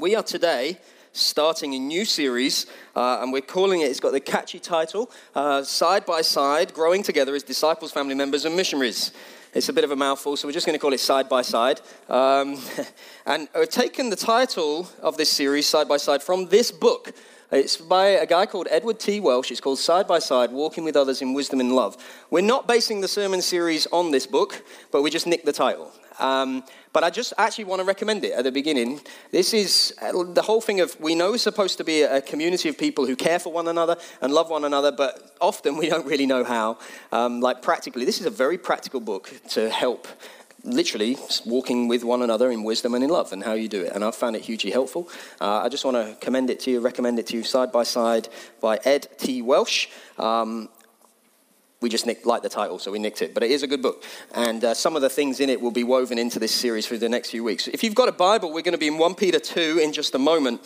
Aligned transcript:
We 0.00 0.14
are 0.14 0.22
today 0.22 0.78
starting 1.12 1.74
a 1.74 1.78
new 1.78 2.06
series, 2.06 2.64
uh, 2.96 3.18
and 3.20 3.34
we're 3.34 3.42
calling 3.42 3.82
it, 3.82 3.90
it's 3.90 4.00
got 4.00 4.12
the 4.12 4.20
catchy 4.20 4.58
title 4.58 5.10
uh, 5.34 5.62
Side 5.62 6.06
by 6.06 6.22
Side 6.22 6.72
Growing 6.72 7.02
Together 7.02 7.34
as 7.34 7.42
Disciples, 7.42 7.92
Family 7.92 8.14
Members, 8.14 8.46
and 8.46 8.56
Missionaries. 8.56 9.12
It's 9.52 9.68
a 9.68 9.74
bit 9.74 9.84
of 9.84 9.90
a 9.90 9.96
mouthful, 9.96 10.38
so 10.38 10.48
we're 10.48 10.52
just 10.52 10.64
going 10.64 10.78
to 10.78 10.80
call 10.80 10.94
it 10.94 11.00
Side 11.00 11.28
by 11.28 11.42
Side. 11.42 11.82
Um, 12.08 12.58
and 13.26 13.46
we've 13.54 13.68
taken 13.68 14.08
the 14.08 14.16
title 14.16 14.88
of 15.02 15.18
this 15.18 15.28
series, 15.28 15.66
Side 15.66 15.86
by 15.86 15.98
Side, 15.98 16.22
from 16.22 16.46
this 16.46 16.72
book. 16.72 17.12
It's 17.52 17.76
by 17.76 18.06
a 18.06 18.26
guy 18.26 18.46
called 18.46 18.68
Edward 18.70 18.98
T. 19.00 19.20
Welch. 19.20 19.50
It's 19.50 19.60
called 19.60 19.80
Side 19.80 20.08
by 20.08 20.18
Side 20.18 20.50
Walking 20.50 20.82
with 20.82 20.96
Others 20.96 21.20
in 21.20 21.34
Wisdom 21.34 21.60
and 21.60 21.72
Love. 21.72 21.98
We're 22.30 22.40
not 22.40 22.66
basing 22.66 23.02
the 23.02 23.08
sermon 23.08 23.42
series 23.42 23.86
on 23.92 24.12
this 24.12 24.26
book, 24.26 24.64
but 24.92 25.02
we 25.02 25.10
just 25.10 25.26
nicked 25.26 25.44
the 25.44 25.52
title. 25.52 25.92
Um, 26.20 26.62
but 26.92 27.04
I 27.04 27.10
just 27.10 27.32
actually 27.38 27.64
want 27.64 27.80
to 27.80 27.84
recommend 27.84 28.24
it 28.24 28.32
at 28.32 28.44
the 28.44 28.52
beginning. 28.52 29.00
This 29.30 29.54
is 29.54 29.94
uh, 30.02 30.24
the 30.24 30.42
whole 30.42 30.60
thing 30.60 30.80
of 30.80 30.98
we 31.00 31.14
know 31.14 31.34
it's 31.34 31.42
supposed 31.42 31.78
to 31.78 31.84
be 31.84 32.02
a 32.02 32.20
community 32.20 32.68
of 32.68 32.76
people 32.76 33.06
who 33.06 33.16
care 33.16 33.38
for 33.38 33.52
one 33.52 33.68
another 33.68 33.96
and 34.20 34.32
love 34.32 34.50
one 34.50 34.64
another, 34.64 34.92
but 34.92 35.34
often 35.40 35.76
we 35.80 35.88
don't 35.88 36.06
really 36.06 36.26
know 36.26 36.44
how. 36.44 36.78
Um, 37.12 37.40
like 37.40 37.62
practically, 37.62 38.04
this 38.04 38.20
is 38.20 38.26
a 38.26 38.30
very 38.30 38.58
practical 38.58 39.00
book 39.00 39.32
to 39.50 39.70
help 39.70 40.06
literally 40.64 41.16
walking 41.46 41.88
with 41.88 42.04
one 42.04 42.22
another 42.22 42.50
in 42.50 42.64
wisdom 42.64 42.94
and 42.94 43.02
in 43.02 43.10
love 43.10 43.32
and 43.32 43.42
how 43.42 43.54
you 43.54 43.68
do 43.68 43.82
it. 43.82 43.92
And 43.94 44.04
I've 44.04 44.14
found 44.14 44.36
it 44.36 44.42
hugely 44.42 44.70
helpful. 44.70 45.08
Uh, 45.40 45.60
I 45.60 45.68
just 45.68 45.84
want 45.84 45.96
to 45.96 46.16
commend 46.24 46.50
it 46.50 46.60
to 46.60 46.70
you, 46.70 46.80
recommend 46.80 47.18
it 47.18 47.26
to 47.28 47.36
you, 47.36 47.42
Side 47.42 47.72
by 47.72 47.82
Side 47.82 48.28
by 48.60 48.78
Ed 48.84 49.08
T. 49.18 49.42
Welch. 49.42 49.90
Um, 50.18 50.68
we 51.80 51.88
just 51.88 52.06
nicked, 52.06 52.26
like 52.26 52.42
the 52.42 52.48
title, 52.48 52.78
so 52.78 52.92
we 52.92 52.98
nicked 52.98 53.22
it. 53.22 53.32
But 53.32 53.42
it 53.42 53.50
is 53.50 53.62
a 53.62 53.66
good 53.66 53.80
book. 53.80 54.04
And 54.34 54.62
uh, 54.64 54.74
some 54.74 54.96
of 54.96 55.02
the 55.02 55.08
things 55.08 55.40
in 55.40 55.48
it 55.48 55.60
will 55.60 55.70
be 55.70 55.84
woven 55.84 56.18
into 56.18 56.38
this 56.38 56.52
series 56.52 56.86
for 56.86 56.96
the 56.98 57.08
next 57.08 57.30
few 57.30 57.42
weeks. 57.42 57.68
If 57.68 57.82
you've 57.82 57.94
got 57.94 58.08
a 58.08 58.12
Bible, 58.12 58.52
we're 58.52 58.62
going 58.62 58.72
to 58.72 58.78
be 58.78 58.88
in 58.88 58.98
1 58.98 59.14
Peter 59.14 59.38
2 59.38 59.80
in 59.82 59.92
just 59.92 60.14
a 60.14 60.18
moment. 60.18 60.60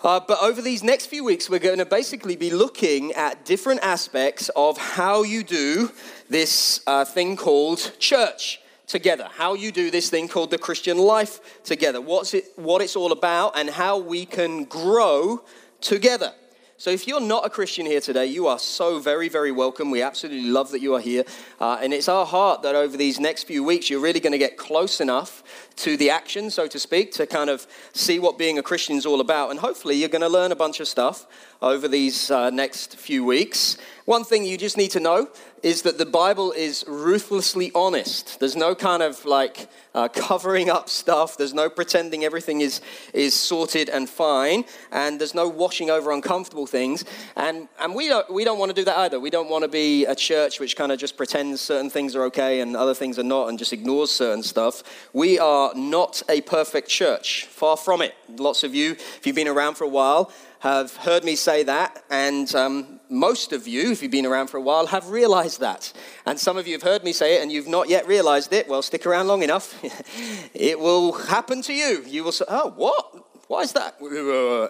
Uh, 0.00 0.20
but 0.20 0.40
over 0.40 0.62
these 0.62 0.84
next 0.84 1.06
few 1.06 1.24
weeks, 1.24 1.50
we're 1.50 1.58
going 1.58 1.78
to 1.78 1.84
basically 1.84 2.36
be 2.36 2.50
looking 2.50 3.12
at 3.14 3.44
different 3.44 3.80
aspects 3.82 4.48
of 4.54 4.78
how 4.78 5.24
you 5.24 5.42
do 5.42 5.90
this 6.28 6.82
uh, 6.86 7.04
thing 7.04 7.36
called 7.36 7.92
church 7.98 8.60
together. 8.86 9.28
How 9.32 9.54
you 9.54 9.72
do 9.72 9.90
this 9.90 10.08
thing 10.08 10.28
called 10.28 10.52
the 10.52 10.58
Christian 10.58 10.98
life 10.98 11.62
together. 11.64 12.00
What's 12.00 12.32
it, 12.32 12.44
what 12.54 12.80
it's 12.80 12.94
all 12.94 13.10
about, 13.10 13.58
and 13.58 13.68
how 13.68 13.98
we 13.98 14.24
can 14.24 14.64
grow 14.64 15.42
together. 15.80 16.32
So, 16.80 16.90
if 16.90 17.08
you're 17.08 17.20
not 17.20 17.44
a 17.44 17.50
Christian 17.50 17.86
here 17.86 18.00
today, 18.00 18.26
you 18.26 18.46
are 18.46 18.56
so 18.60 19.00
very, 19.00 19.28
very 19.28 19.50
welcome. 19.50 19.90
We 19.90 20.00
absolutely 20.00 20.48
love 20.48 20.70
that 20.70 20.80
you 20.80 20.94
are 20.94 21.00
here. 21.00 21.24
Uh, 21.58 21.76
and 21.82 21.92
it's 21.92 22.08
our 22.08 22.24
heart 22.24 22.62
that 22.62 22.76
over 22.76 22.96
these 22.96 23.18
next 23.18 23.48
few 23.48 23.64
weeks, 23.64 23.90
you're 23.90 23.98
really 23.98 24.20
going 24.20 24.30
to 24.30 24.38
get 24.38 24.56
close 24.56 25.00
enough 25.00 25.42
to 25.78 25.96
the 25.96 26.10
action, 26.10 26.50
so 26.52 26.68
to 26.68 26.78
speak, 26.78 27.10
to 27.14 27.26
kind 27.26 27.50
of 27.50 27.66
see 27.94 28.20
what 28.20 28.38
being 28.38 28.60
a 28.60 28.62
Christian 28.62 28.94
is 28.94 29.06
all 29.06 29.20
about. 29.20 29.50
And 29.50 29.58
hopefully, 29.58 29.96
you're 29.96 30.08
going 30.08 30.22
to 30.22 30.28
learn 30.28 30.52
a 30.52 30.56
bunch 30.56 30.78
of 30.78 30.86
stuff 30.86 31.26
over 31.60 31.88
these 31.88 32.30
uh, 32.30 32.50
next 32.50 32.96
few 32.96 33.24
weeks. 33.24 33.78
One 34.04 34.24
thing 34.24 34.44
you 34.44 34.56
just 34.56 34.76
need 34.76 34.92
to 34.92 35.00
know 35.00 35.28
is 35.62 35.82
that 35.82 35.98
the 35.98 36.06
Bible 36.06 36.52
is 36.52 36.84
ruthlessly 36.86 37.70
honest. 37.74 38.38
There's 38.40 38.56
no 38.56 38.74
kind 38.74 39.02
of 39.02 39.24
like 39.24 39.68
uh, 39.94 40.08
covering 40.08 40.70
up 40.70 40.88
stuff. 40.88 41.36
There's 41.36 41.52
no 41.52 41.68
pretending 41.68 42.24
everything 42.24 42.60
is, 42.60 42.80
is 43.12 43.34
sorted 43.34 43.88
and 43.88 44.08
fine. 44.08 44.64
And 44.92 45.20
there's 45.20 45.34
no 45.34 45.48
washing 45.48 45.90
over 45.90 46.12
uncomfortable 46.12 46.66
things. 46.66 47.04
And, 47.36 47.68
and 47.80 47.94
we, 47.94 48.08
don't, 48.08 48.32
we 48.32 48.44
don't 48.44 48.58
want 48.58 48.70
to 48.70 48.74
do 48.74 48.84
that 48.84 48.96
either. 48.98 49.20
We 49.20 49.30
don't 49.30 49.50
want 49.50 49.62
to 49.62 49.68
be 49.68 50.06
a 50.06 50.14
church 50.14 50.60
which 50.60 50.76
kind 50.76 50.92
of 50.92 50.98
just 50.98 51.16
pretends 51.16 51.60
certain 51.60 51.90
things 51.90 52.14
are 52.14 52.22
okay 52.24 52.60
and 52.60 52.76
other 52.76 52.94
things 52.94 53.18
are 53.18 53.24
not 53.24 53.48
and 53.48 53.58
just 53.58 53.72
ignores 53.72 54.10
certain 54.10 54.42
stuff. 54.42 54.82
We 55.12 55.38
are 55.38 55.74
not 55.74 56.22
a 56.28 56.40
perfect 56.42 56.88
church. 56.88 57.46
Far 57.46 57.76
from 57.76 58.00
it. 58.00 58.14
Lots 58.28 58.62
of 58.62 58.74
you, 58.74 58.92
if 58.92 59.26
you've 59.26 59.36
been 59.36 59.48
around 59.48 59.74
for 59.74 59.84
a 59.84 59.88
while, 59.88 60.32
have 60.60 60.96
heard 60.96 61.24
me 61.24 61.36
say 61.36 61.62
that, 61.64 62.04
and 62.10 62.52
um, 62.54 62.98
most 63.10 63.52
of 63.52 63.66
you, 63.66 63.92
if 63.92 64.02
you've 64.02 64.10
been 64.10 64.26
around 64.26 64.48
for 64.48 64.56
a 64.56 64.60
while, 64.60 64.86
have 64.86 65.08
realized 65.10 65.60
that. 65.60 65.92
And 66.26 66.38
some 66.38 66.56
of 66.56 66.66
you 66.66 66.74
have 66.74 66.82
heard 66.82 67.04
me 67.04 67.12
say 67.12 67.36
it 67.36 67.42
and 67.42 67.50
you've 67.50 67.68
not 67.68 67.88
yet 67.88 68.06
realized 68.06 68.52
it. 68.52 68.68
Well, 68.68 68.82
stick 68.82 69.06
around 69.06 69.28
long 69.28 69.42
enough. 69.42 69.78
it 70.54 70.78
will 70.78 71.12
happen 71.12 71.62
to 71.62 71.72
you. 71.72 72.04
You 72.06 72.24
will 72.24 72.32
say, 72.32 72.44
Oh, 72.48 72.70
what? 72.76 73.48
Why 73.48 73.62
is 73.62 73.72
that? 73.72 73.96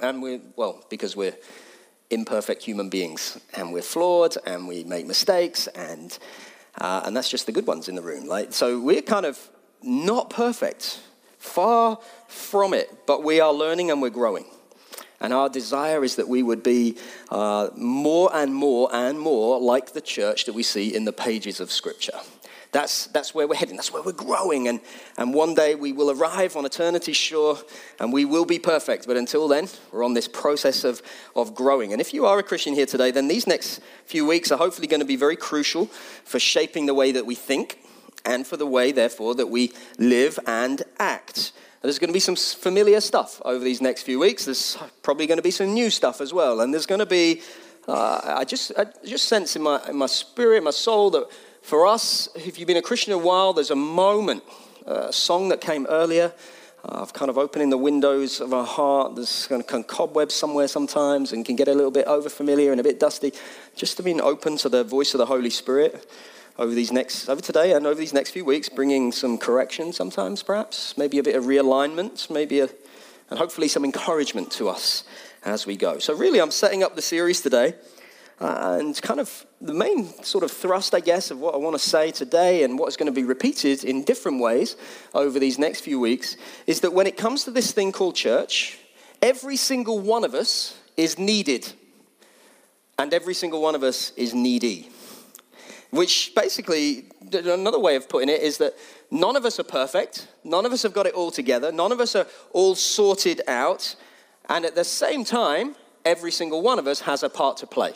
And 0.03 0.23
we, 0.23 0.41
well, 0.57 0.85
because 0.89 1.17
we're 1.17 1.37
imperfect 2.11 2.63
human 2.63 2.89
beings 2.89 3.39
and 3.55 3.73
we're 3.73 3.83
flawed 3.83 4.37
and 4.47 4.69
we 4.69 4.85
make 4.85 5.07
mistakes 5.07 5.67
and, 5.69 6.17
uh, 6.81 7.03
and 7.05 7.17
that's 7.17 7.29
just 7.29 7.47
the 7.47 7.53
good 7.53 7.67
ones 7.67 7.89
in 7.89 7.97
the 7.97 8.03
room. 8.03 8.27
Like, 8.27 8.53
so 8.53 8.81
we're 8.81 9.03
kind 9.03 9.27
of 9.27 9.39
not 9.83 10.31
perfect, 10.31 11.01
far 11.39 11.99
from 12.29 12.73
it, 12.73 12.89
but 13.07 13.25
we 13.25 13.41
are 13.41 13.53
learning 13.53 13.91
and 13.91 14.01
we're 14.01 14.11
growing. 14.11 14.47
And 15.21 15.33
our 15.33 15.49
desire 15.49 16.05
is 16.05 16.17
that 16.17 16.29
we 16.29 16.43
would 16.43 16.63
be 16.63 16.97
uh, 17.31 17.71
more 17.77 18.31
and 18.33 18.55
more 18.55 18.89
and 18.93 19.19
more 19.19 19.61
like 19.61 19.93
the 19.93 20.01
church 20.01 20.45
that 20.45 20.53
we 20.53 20.63
see 20.63 20.95
in 20.95 21.05
the 21.05 21.13
pages 21.13 21.61
of 21.61 21.73
Scripture. 21.73 22.21
That's, 22.71 23.07
that's 23.07 23.35
where 23.35 23.49
we're 23.49 23.55
heading. 23.55 23.77
That's 23.77 23.93
where 23.93 24.03
we're 24.03 24.13
growing. 24.13 24.69
And, 24.69 24.81
and 25.17 25.33
one 25.33 25.55
day 25.55 25.75
we 25.75 25.93
will 25.93 26.11
arrive 26.11 26.55
on 26.55 26.67
eternity's 26.67 27.17
shore 27.17 27.59
and 27.99 28.13
we 28.13 28.25
will 28.25 28.45
be 28.45 28.59
perfect. 28.59 29.07
But 29.07 29.17
until 29.17 29.49
then, 29.49 29.69
we're 29.91 30.05
on 30.05 30.15
this 30.15 30.29
process 30.29 30.85
of, 30.85 31.01
of 31.35 31.55
growing. 31.55 31.93
And 31.93 32.01
if 32.01 32.13
you 32.13 32.27
are 32.27 32.39
a 32.39 32.43
Christian 32.43 32.75
here 32.75 32.87
today, 32.87 33.11
then 33.11 33.29
these 33.29 33.47
next 33.47 33.81
few 34.05 34.27
weeks 34.27 34.53
are 34.53 34.59
hopefully 34.59 34.87
going 34.87 35.01
to 35.01 35.07
be 35.07 35.17
very 35.17 35.37
crucial 35.37 35.87
for 36.25 36.39
shaping 36.39 36.87
the 36.87 36.95
way 36.95 37.11
that 37.13 37.25
we 37.25 37.35
think 37.35 37.79
and 38.25 38.47
for 38.47 38.59
the 38.59 38.67
way, 38.67 38.93
therefore, 38.93 39.35
that 39.37 39.47
we 39.47 39.73
live 39.99 40.39
and 40.47 40.83
act. 40.99 41.53
There's 41.89 41.99
going 41.99 42.11
to 42.11 42.13
be 42.13 42.21
some 42.21 42.37
familiar 42.37 43.01
stuff 43.01 43.41
over 43.47 43.65
these 43.65 43.81
next 43.81 44.03
few 44.03 44.19
weeks. 44.19 44.45
There's 44.45 44.77
probably 45.01 45.27
going 45.27 45.39
to 45.39 45.43
be 45.43 45.51
some 45.51 45.73
new 45.73 45.89
stuff 45.89 46.21
as 46.21 46.35
well. 46.35 46.61
And 46.61 46.71
there's 46.71 46.85
going 46.85 46.99
to 46.99 47.07
be, 47.07 47.41
uh, 47.89 48.21
I, 48.37 48.45
just, 48.45 48.73
I 48.77 48.85
just 49.07 49.27
sense 49.27 49.57
in 49.57 49.63
my, 49.63 49.81
in 49.89 49.97
my 49.97 50.05
spirit, 50.05 50.63
my 50.63 50.71
soul, 50.71 51.09
that 51.13 51.29
for 51.63 51.87
us, 51.87 52.29
if 52.35 52.59
you've 52.59 52.67
been 52.67 52.77
a 52.77 52.83
Christian 52.83 53.15
a 53.15 53.17
while, 53.17 53.55
there's 53.55 53.71
a 53.71 53.75
moment, 53.75 54.43
uh, 54.87 55.07
a 55.09 55.13
song 55.15 55.49
that 55.49 55.63
came 55.63 55.87
earlier 55.89 56.35
uh, 56.85 56.89
of 56.89 57.15
kind 57.15 57.31
of 57.31 57.39
opening 57.39 57.71
the 57.71 57.79
windows 57.79 58.43
of 58.43 58.53
our 58.53 58.67
heart. 58.67 59.15
There's 59.15 59.47
kind 59.47 59.65
of 59.67 59.87
cobwebs 59.87 60.35
somewhere 60.35 60.69
sometimes 60.69 61.33
and 61.33 61.43
can 61.43 61.57
get 61.57 61.69
a 61.69 61.75
little 61.75 61.91
bit 61.91 62.07
over 62.07 62.29
familiar 62.29 62.71
and 62.71 62.83
a 62.83 62.85
bit 62.85 63.01
dusty. 63.01 63.33
Just 63.75 63.97
to 63.97 64.03
be 64.03 64.21
open 64.21 64.59
to 64.59 64.69
the 64.69 64.85
voice 64.85 65.15
of 65.15 65.19
the 65.19 65.27
Holy 65.27 65.49
Spirit 65.49 66.07
over 66.59 66.75
these 66.75 66.91
next 66.91 67.29
over 67.29 67.41
today 67.41 67.73
and 67.73 67.87
over 67.87 67.99
these 67.99 68.13
next 68.13 68.31
few 68.31 68.45
weeks, 68.45 68.69
bringing 68.69 69.13
some 69.13 69.39
correction 69.39 69.93
sometimes, 69.93 70.43
perhaps, 70.43 70.97
maybe 70.99 71.19
a 71.19 71.23
bit 71.23 71.37
of 71.37 71.45
realignment, 71.45 72.29
maybe 72.31 72.61
a, 72.61 72.69
and 73.31 73.39
hopefully 73.39 73.69
some 73.69 73.85
encouragement 73.85 74.51
to 74.53 74.69
us 74.69 75.05
as 75.45 75.67
we 75.67 75.77
go. 75.77 75.99
So 75.99 76.15
really, 76.15 76.41
I'm 76.41 76.51
setting 76.51 76.83
up 76.83 76.97
the 76.97 77.03
series 77.03 77.41
today. 77.41 77.75
Uh, 78.41 78.77
and 78.79 79.03
kind 79.03 79.19
of 79.19 79.45
the 79.61 79.75
main 79.75 80.07
sort 80.23 80.45
of 80.45 80.53
thrust, 80.53 80.95
I 80.95 81.01
guess, 81.01 81.33
of 81.33 81.41
what 81.41 81.55
I 81.55 81.57
want 81.57 81.75
to 81.75 81.79
say 81.81 82.13
today 82.13 82.63
and 82.63 82.79
what 82.79 82.87
is 82.87 82.97
going 82.97 83.13
to 83.13 83.13
be 83.13 83.25
repeated 83.25 83.83
in 83.83 84.05
different 84.05 84.41
ways 84.41 84.77
over 85.13 85.41
these 85.41 85.59
next 85.59 85.81
few 85.81 85.99
weeks 85.99 86.37
is 86.65 86.79
that 86.83 86.93
when 86.93 87.09
it 87.09 87.17
comes 87.17 87.43
to 87.45 87.51
this 87.51 87.73
thing 87.73 87.91
called 87.91 88.15
church, 88.15 88.79
every 89.21 89.57
single 89.57 89.99
one 89.99 90.23
of 90.23 90.35
us 90.35 90.79
is 90.97 91.19
needed. 91.19 91.73
And 92.97 93.13
every 93.13 93.35
single 93.35 93.61
one 93.61 93.75
of 93.75 93.83
us 93.83 94.13
is 94.17 94.35
needy. 94.35 94.89
Which 95.91 96.33
basically, 96.35 97.07
another 97.33 97.79
way 97.79 97.97
of 97.97 98.09
putting 98.09 98.29
it 98.29 98.43
is 98.43 98.59
that 98.59 98.75
none 99.11 99.37
of 99.37 99.45
us 99.45 99.59
are 99.59 99.65
perfect, 99.65 100.29
none 100.45 100.67
of 100.67 100.73
us 100.73 100.83
have 100.83 100.93
got 100.93 101.07
it 101.07 101.15
all 101.15 101.31
together, 101.31 101.73
none 101.73 101.93
of 101.93 102.01
us 102.01 102.15
are 102.15 102.27
all 102.53 102.75
sorted 102.75 103.41
out, 103.49 103.97
and 104.49 104.65
at 104.65 104.75
the 104.75 104.85
same 104.85 105.25
time, 105.25 105.77
every 106.05 106.31
single 106.31 106.63
one 106.63 106.79
of 106.79 106.87
us 106.87 107.01
has 107.01 107.23
a 107.23 107.31
part 107.31 107.57
to 107.59 107.67
play. 107.67 107.95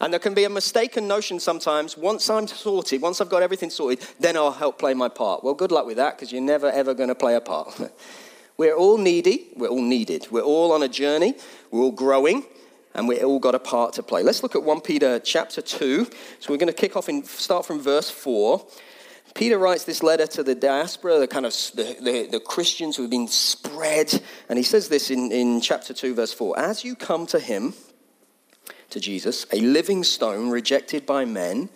And 0.00 0.12
there 0.12 0.20
can 0.20 0.34
be 0.34 0.44
a 0.44 0.50
mistaken 0.50 1.08
notion 1.08 1.40
sometimes 1.40 1.96
once 1.96 2.28
I'm 2.28 2.46
sorted, 2.46 3.00
once 3.00 3.20
I've 3.20 3.30
got 3.30 3.42
everything 3.42 3.70
sorted, 3.70 4.06
then 4.20 4.36
I'll 4.36 4.52
help 4.52 4.78
play 4.78 4.92
my 4.92 5.08
part. 5.08 5.42
Well, 5.42 5.54
good 5.54 5.72
luck 5.72 5.86
with 5.86 5.96
that 5.96 6.16
because 6.16 6.32
you're 6.32 6.42
never 6.42 6.70
ever 6.70 6.92
going 6.92 7.08
to 7.08 7.14
play 7.14 7.34
a 7.34 7.40
part. 7.40 7.80
we're 8.58 8.74
all 8.74 8.98
needy, 8.98 9.48
we're 9.56 9.68
all 9.68 9.82
needed, 9.82 10.28
we're 10.30 10.42
all 10.42 10.72
on 10.72 10.82
a 10.82 10.88
journey, 10.88 11.34
we're 11.70 11.80
all 11.80 11.92
growing, 11.92 12.44
and 12.96 13.06
we 13.06 13.22
all 13.22 13.38
got 13.38 13.54
a 13.54 13.58
part 13.58 13.92
to 13.92 14.02
play. 14.02 14.22
Let's 14.22 14.42
look 14.42 14.56
at 14.56 14.62
1 14.62 14.80
Peter 14.80 15.20
chapter 15.20 15.60
2. 15.60 16.06
So 16.40 16.50
we're 16.52 16.56
going 16.56 16.66
to 16.66 16.72
kick 16.72 16.96
off 16.96 17.08
and 17.08 17.24
start 17.26 17.66
from 17.66 17.78
verse 17.78 18.10
4. 18.10 18.66
Peter 19.34 19.58
writes 19.58 19.84
this 19.84 20.02
letter 20.02 20.26
to 20.26 20.42
the 20.42 20.54
diaspora, 20.54 21.18
the 21.18 21.28
kind 21.28 21.44
of 21.44 21.52
the, 21.74 21.96
the, 22.00 22.28
the, 22.32 22.40
Christians 22.40 22.96
who 22.96 23.02
have 23.02 23.10
been 23.10 23.28
spread. 23.28 24.22
And 24.48 24.56
he 24.58 24.62
says 24.62 24.88
this 24.88 25.10
in, 25.10 25.30
in 25.30 25.60
chapter 25.60 25.92
2, 25.92 26.14
verse 26.14 26.32
4. 26.32 26.58
As 26.58 26.84
you 26.84 26.96
come 26.96 27.26
to 27.26 27.38
him, 27.38 27.74
to 28.88 28.98
Jesus, 28.98 29.44
a 29.52 29.60
living 29.60 30.02
stone 30.02 30.48
rejected 30.48 31.04
by 31.04 31.26
men, 31.26 31.68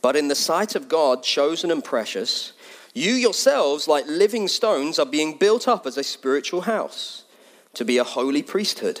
but 0.00 0.14
in 0.14 0.28
the 0.28 0.36
sight 0.36 0.76
of 0.76 0.88
God 0.88 1.24
chosen 1.24 1.72
and 1.72 1.82
precious, 1.82 2.52
you 2.94 3.14
yourselves, 3.14 3.88
like 3.88 4.06
living 4.06 4.46
stones, 4.46 5.00
are 5.00 5.06
being 5.06 5.38
built 5.38 5.66
up 5.66 5.86
as 5.86 5.96
a 5.96 6.04
spiritual 6.04 6.62
house, 6.62 7.24
to 7.74 7.84
be 7.84 7.98
a 7.98 8.04
holy 8.04 8.42
priesthood 8.42 9.00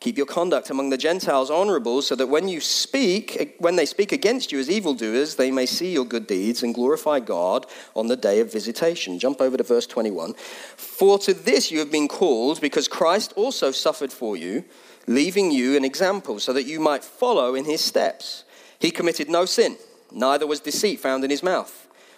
Keep 0.00 0.18
your 0.18 0.26
conduct 0.26 0.70
among 0.70 0.90
the 0.90 0.98
Gentiles 0.98 1.50
honorable, 1.50 2.02
so 2.02 2.14
that 2.14 2.28
when 2.28 2.48
you 2.48 2.60
speak, 2.60 3.56
when 3.58 3.76
they 3.76 3.86
speak 3.86 4.12
against 4.12 4.52
you 4.52 4.58
as 4.58 4.70
evildoers, 4.70 5.36
they 5.36 5.50
may 5.50 5.66
see 5.66 5.92
your 5.92 6.04
good 6.04 6.26
deeds 6.26 6.62
and 6.62 6.74
glorify 6.74 7.18
God 7.18 7.66
on 7.94 8.06
the 8.06 8.16
day 8.16 8.40
of 8.40 8.52
visitation. 8.52 9.18
Jump 9.18 9.40
over 9.40 9.56
to 9.56 9.64
verse 9.64 9.86
21. 9.86 10.34
For 10.76 11.18
to 11.20 11.32
this 11.32 11.70
you 11.70 11.78
have 11.78 11.90
been 11.90 12.08
called, 12.08 12.60
because 12.60 12.88
Christ 12.88 13.32
also 13.36 13.70
suffered 13.70 14.12
for 14.12 14.36
you, 14.36 14.64
leaving 15.06 15.50
you 15.50 15.76
an 15.76 15.84
example, 15.84 16.38
so 16.38 16.52
that 16.52 16.66
you 16.66 16.78
might 16.78 17.02
follow 17.02 17.54
in 17.54 17.64
his 17.64 17.80
steps. 17.80 18.44
He 18.78 18.90
committed 18.90 19.30
no 19.30 19.46
sin 19.46 19.76
neither 20.12 20.46
was 20.46 20.60
deceit 20.60 21.00
found 21.00 21.24
in 21.24 21.30
his 21.30 21.42
mouth. 21.42 21.85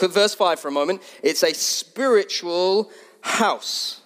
Verse 0.00 0.34
5 0.34 0.60
for 0.60 0.68
a 0.68 0.72
moment. 0.72 1.02
It's 1.22 1.42
a 1.42 1.54
spiritual 1.54 2.90
house. 3.20 4.00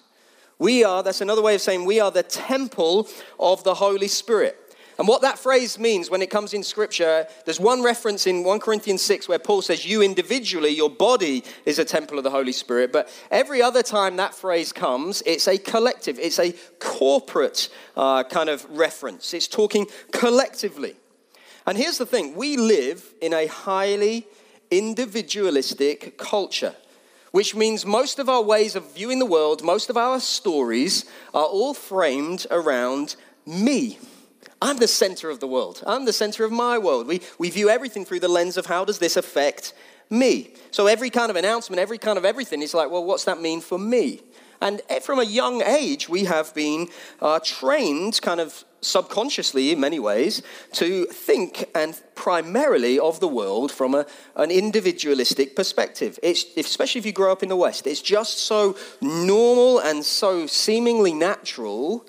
We 0.59 0.83
are, 0.83 1.01
that's 1.03 1.21
another 1.21 1.41
way 1.41 1.55
of 1.55 1.61
saying 1.61 1.85
we 1.85 1.99
are 1.99 2.11
the 2.11 2.23
temple 2.23 3.07
of 3.39 3.63
the 3.63 3.75
Holy 3.75 4.07
Spirit. 4.07 4.57
And 4.99 5.07
what 5.07 5.21
that 5.21 5.39
phrase 5.39 5.79
means 5.79 6.09
when 6.09 6.21
it 6.21 6.29
comes 6.29 6.53
in 6.53 6.61
scripture, 6.61 7.25
there's 7.45 7.59
one 7.59 7.81
reference 7.81 8.27
in 8.27 8.43
1 8.43 8.59
Corinthians 8.59 9.01
6 9.01 9.29
where 9.29 9.39
Paul 9.39 9.61
says, 9.61 9.85
You 9.85 10.01
individually, 10.01 10.71
your 10.71 10.89
body 10.89 11.45
is 11.65 11.79
a 11.79 11.85
temple 11.85 12.17
of 12.17 12.25
the 12.25 12.29
Holy 12.29 12.51
Spirit. 12.51 12.91
But 12.91 13.09
every 13.31 13.61
other 13.61 13.81
time 13.81 14.17
that 14.17 14.35
phrase 14.35 14.73
comes, 14.73 15.23
it's 15.25 15.47
a 15.47 15.57
collective, 15.57 16.19
it's 16.19 16.37
a 16.37 16.53
corporate 16.79 17.69
uh, 17.95 18.25
kind 18.25 18.49
of 18.49 18.69
reference. 18.69 19.33
It's 19.33 19.47
talking 19.47 19.87
collectively. 20.11 20.97
And 21.65 21.77
here's 21.77 21.97
the 21.97 22.05
thing 22.05 22.35
we 22.35 22.57
live 22.57 23.13
in 23.21 23.33
a 23.33 23.47
highly 23.47 24.27
individualistic 24.71 26.17
culture, 26.17 26.75
which 27.31 27.55
means 27.55 27.85
most 27.85 28.19
of 28.19 28.29
our 28.29 28.41
ways 28.41 28.75
of 28.75 28.93
viewing 28.93 29.19
the 29.19 29.25
world, 29.25 29.63
most 29.63 29.89
of 29.89 29.97
our 29.97 30.19
stories 30.19 31.05
are 31.33 31.45
all 31.45 31.73
framed 31.73 32.45
around 32.51 33.15
me. 33.45 33.97
I'm 34.61 34.77
the 34.77 34.87
center 34.87 35.29
of 35.29 35.39
the 35.39 35.47
world. 35.47 35.81
I'm 35.87 36.05
the 36.05 36.13
center 36.13 36.43
of 36.43 36.51
my 36.51 36.77
world. 36.77 37.07
We, 37.07 37.21
we 37.37 37.49
view 37.49 37.69
everything 37.69 38.03
through 38.03 38.19
the 38.19 38.27
lens 38.27 38.57
of 38.57 38.65
how 38.65 38.83
does 38.83 38.99
this 38.99 39.15
affect 39.15 39.73
me? 40.09 40.53
So 40.71 40.87
every 40.87 41.09
kind 41.09 41.29
of 41.29 41.35
announcement, 41.35 41.79
every 41.79 41.97
kind 41.97 42.17
of 42.17 42.25
everything 42.25 42.61
is 42.61 42.73
like, 42.73 42.89
well, 42.89 43.03
what's 43.03 43.25
that 43.25 43.39
mean 43.39 43.61
for 43.61 43.77
me? 43.77 44.21
And 44.61 44.81
from 45.01 45.19
a 45.19 45.23
young 45.23 45.61
age, 45.61 46.09
we 46.09 46.25
have 46.25 46.53
been 46.53 46.89
uh, 47.21 47.39
trained 47.43 48.21
kind 48.21 48.39
of 48.39 48.65
subconsciously, 48.81 49.71
in 49.71 49.79
many 49.79 49.99
ways, 49.99 50.41
to 50.73 51.05
think 51.05 51.69
and 51.75 51.99
primarily 52.15 52.99
of 52.99 53.19
the 53.19 53.27
world 53.27 53.71
from 53.71 53.95
a, 53.95 54.05
an 54.35 54.51
individualistic 54.51 55.55
perspective. 55.55 56.19
It's, 56.23 56.45
especially 56.57 56.99
if 56.99 57.05
you 57.05 57.11
grow 57.11 57.31
up 57.31 57.43
in 57.43 57.49
the 57.49 57.55
West, 57.55 57.87
it's 57.87 58.01
just 58.01 58.39
so 58.39 58.77
normal 59.01 59.79
and 59.79 60.03
so 60.03 60.47
seemingly 60.47 61.13
natural 61.13 62.05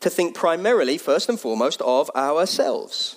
to 0.00 0.10
think 0.10 0.34
primarily, 0.34 0.96
first 0.98 1.28
and 1.28 1.38
foremost, 1.38 1.82
of 1.82 2.10
ourselves. 2.16 3.16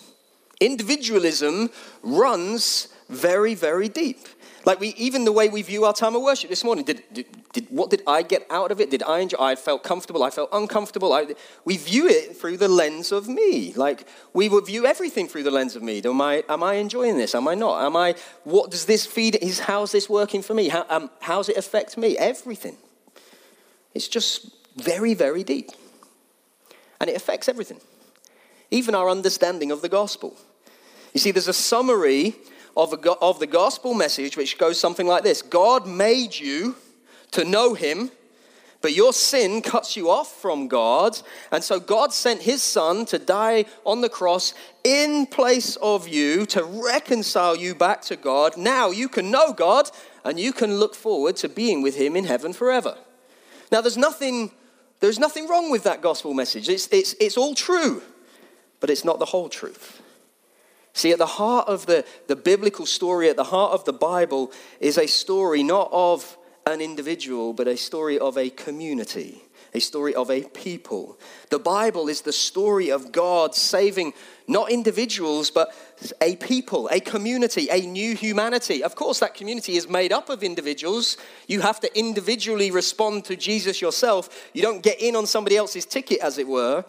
Individualism 0.60 1.70
runs 2.02 2.90
very, 3.10 3.56
very 3.56 3.90
deep. 3.90 4.28
Like 4.66 4.80
we, 4.80 4.90
even 4.90 5.26
the 5.26 5.32
way 5.32 5.50
we 5.50 5.62
view 5.62 5.86
our 5.86 5.94
time 5.94 6.16
of 6.16 6.22
worship 6.22 6.50
this 6.50 6.64
morning, 6.64 6.86
did, 6.86 7.04
did, 7.12 7.26
did, 7.54 7.68
what 7.70 7.92
did 7.92 8.02
I 8.08 8.24
get 8.24 8.46
out 8.50 8.72
of 8.72 8.82
it? 8.82 8.90
Did 8.90 9.04
I 9.04 9.20
enjoy? 9.20 9.38
I 9.40 9.56
felt 9.56 9.84
comfortable. 9.84 10.24
I 10.24 10.32
felt 10.32 10.50
uncomfortable. 10.52 11.14
I, 11.14 11.36
we 11.64 11.78
view 11.78 12.08
it 12.08 12.36
through 12.36 12.58
the 12.58 12.68
lens 12.68 13.12
of 13.12 13.30
me. 13.30 13.74
Like 13.74 14.08
we 14.34 14.50
would 14.50 14.66
view 14.66 14.88
everything 14.88 15.28
through 15.28 15.44
the 15.44 15.52
lens 15.52 15.76
of 15.76 15.84
me. 15.84 16.02
Am 16.04 16.20
I, 16.20 16.44
am 16.50 16.64
I 16.64 16.76
enjoying 16.76 17.18
this? 17.18 17.36
Am 17.36 17.48
I 17.48 17.54
not? 17.54 17.86
Am 17.86 17.96
I? 17.96 18.16
What 18.44 18.72
does 18.72 18.86
this 18.86 19.06
feed? 19.06 19.36
Is 19.36 19.60
how's 19.60 19.92
this 19.92 20.10
working 20.10 20.42
for 20.42 20.56
me? 20.56 20.70
How, 20.70 20.86
um, 20.90 21.12
how's 21.22 21.48
it 21.48 21.56
affect 21.56 21.96
me? 21.96 22.18
Everything. 22.18 22.76
It's 23.94 24.08
just 24.08 24.50
very, 24.76 25.14
very 25.14 25.44
deep, 25.44 25.70
and 27.00 27.08
it 27.08 27.16
affects 27.16 27.48
everything, 27.48 27.80
even 28.72 28.96
our 28.96 29.08
understanding 29.08 29.72
of 29.72 29.84
the 29.84 29.90
gospel. 29.90 30.36
You 31.14 31.20
see, 31.20 31.30
there's 31.30 31.48
a 31.48 31.54
summary 31.54 32.34
of, 32.76 32.94
a, 32.94 33.12
of 33.22 33.40
the 33.40 33.46
gospel 33.46 33.94
message, 33.94 34.36
which 34.36 34.58
goes 34.58 34.80
something 34.80 35.06
like 35.06 35.22
this 35.22 35.44
God 35.44 35.86
made 35.86 36.36
you 36.36 36.76
to 37.34 37.44
know 37.44 37.74
him, 37.74 38.12
but 38.82 38.94
your 38.94 39.14
sin 39.14 39.62
cuts 39.62 39.96
you 39.96 40.10
off 40.10 40.42
from 40.42 40.68
God. 40.68 41.18
And 41.52 41.64
so 41.64 41.80
God 41.80 42.12
sent 42.12 42.42
his 42.42 42.62
son 42.62 43.06
to 43.06 43.18
die 43.18 43.66
on 43.86 44.02
the 44.02 44.10
cross 44.10 44.54
in 44.84 45.26
place 45.26 45.78
of 45.78 46.08
you 46.08 46.46
to 46.48 46.64
reconcile 46.64 47.56
you 47.56 47.76
back 47.76 48.02
to 48.04 48.16
God. 48.18 48.58
Now 48.58 48.92
you 48.92 49.08
can 49.08 49.32
know 49.32 49.54
God 49.54 49.90
and 50.26 50.40
you 50.40 50.52
can 50.52 50.76
look 50.76 50.96
forward 50.96 51.38
to 51.38 51.50
being 51.50 51.82
with 51.82 51.96
him 51.96 52.16
in 52.16 52.26
heaven 52.26 52.52
forever. 52.52 52.98
Now 53.72 53.80
there's 53.80 53.98
nothing, 53.98 54.52
there's 55.00 55.18
nothing 55.18 55.48
wrong 55.48 55.72
with 55.72 55.84
that 55.84 56.02
gospel 56.02 56.34
message. 56.34 56.68
It's, 56.68 56.88
it's, 56.92 57.16
it's 57.22 57.38
all 57.38 57.56
true, 57.56 58.02
but 58.82 58.90
it's 58.90 59.06
not 59.06 59.18
the 59.18 59.26
whole 59.26 59.48
truth. 59.48 60.02
See, 60.92 61.12
at 61.12 61.18
the 61.18 61.26
heart 61.26 61.68
of 61.70 61.86
the, 61.86 62.06
the 62.28 62.36
biblical 62.36 62.86
story, 62.86 63.30
at 63.30 63.38
the 63.38 63.46
heart 63.46 63.72
of 63.72 63.86
the 63.86 63.94
Bible, 63.94 64.52
is 64.80 64.98
a 64.98 65.08
story 65.08 65.64
not 65.64 65.90
of 65.92 66.38
an 66.66 66.82
individual, 66.82 67.54
but 67.54 67.68
a 67.68 67.78
story 67.78 68.18
of 68.18 68.38
a 68.38 68.50
community, 68.50 69.44
a 69.74 69.80
story 69.80 70.16
of 70.16 70.30
a 70.30 70.44
people. 70.44 71.20
The 71.50 71.60
Bible 71.60 72.08
is 72.08 72.22
the 72.22 72.34
story 72.34 72.90
of 72.90 73.12
God 73.12 73.56
saving 73.56 74.14
not 74.48 74.72
individuals, 74.72 75.52
but 75.52 75.74
a 76.22 76.36
people, 76.38 76.90
a 76.92 77.00
community, 77.00 77.68
a 77.70 77.82
new 77.82 78.16
humanity. 78.16 78.84
Of 78.84 78.96
course, 78.96 79.20
that 79.20 79.34
community 79.34 79.76
is 79.76 79.88
made 79.88 80.12
up 80.12 80.30
of 80.30 80.44
individuals. 80.44 81.18
You 81.48 81.62
have 81.62 81.80
to 81.82 81.98
individually 81.98 82.72
respond 82.72 83.26
to 83.26 83.36
Jesus 83.36 83.82
yourself. 83.82 84.50
You 84.54 84.62
don't 84.62 84.84
get 84.84 85.02
in 85.02 85.16
on 85.16 85.26
somebody 85.26 85.58
else's 85.58 85.86
ticket, 85.86 86.20
as 86.20 86.38
it 86.38 86.48
were. 86.48 86.86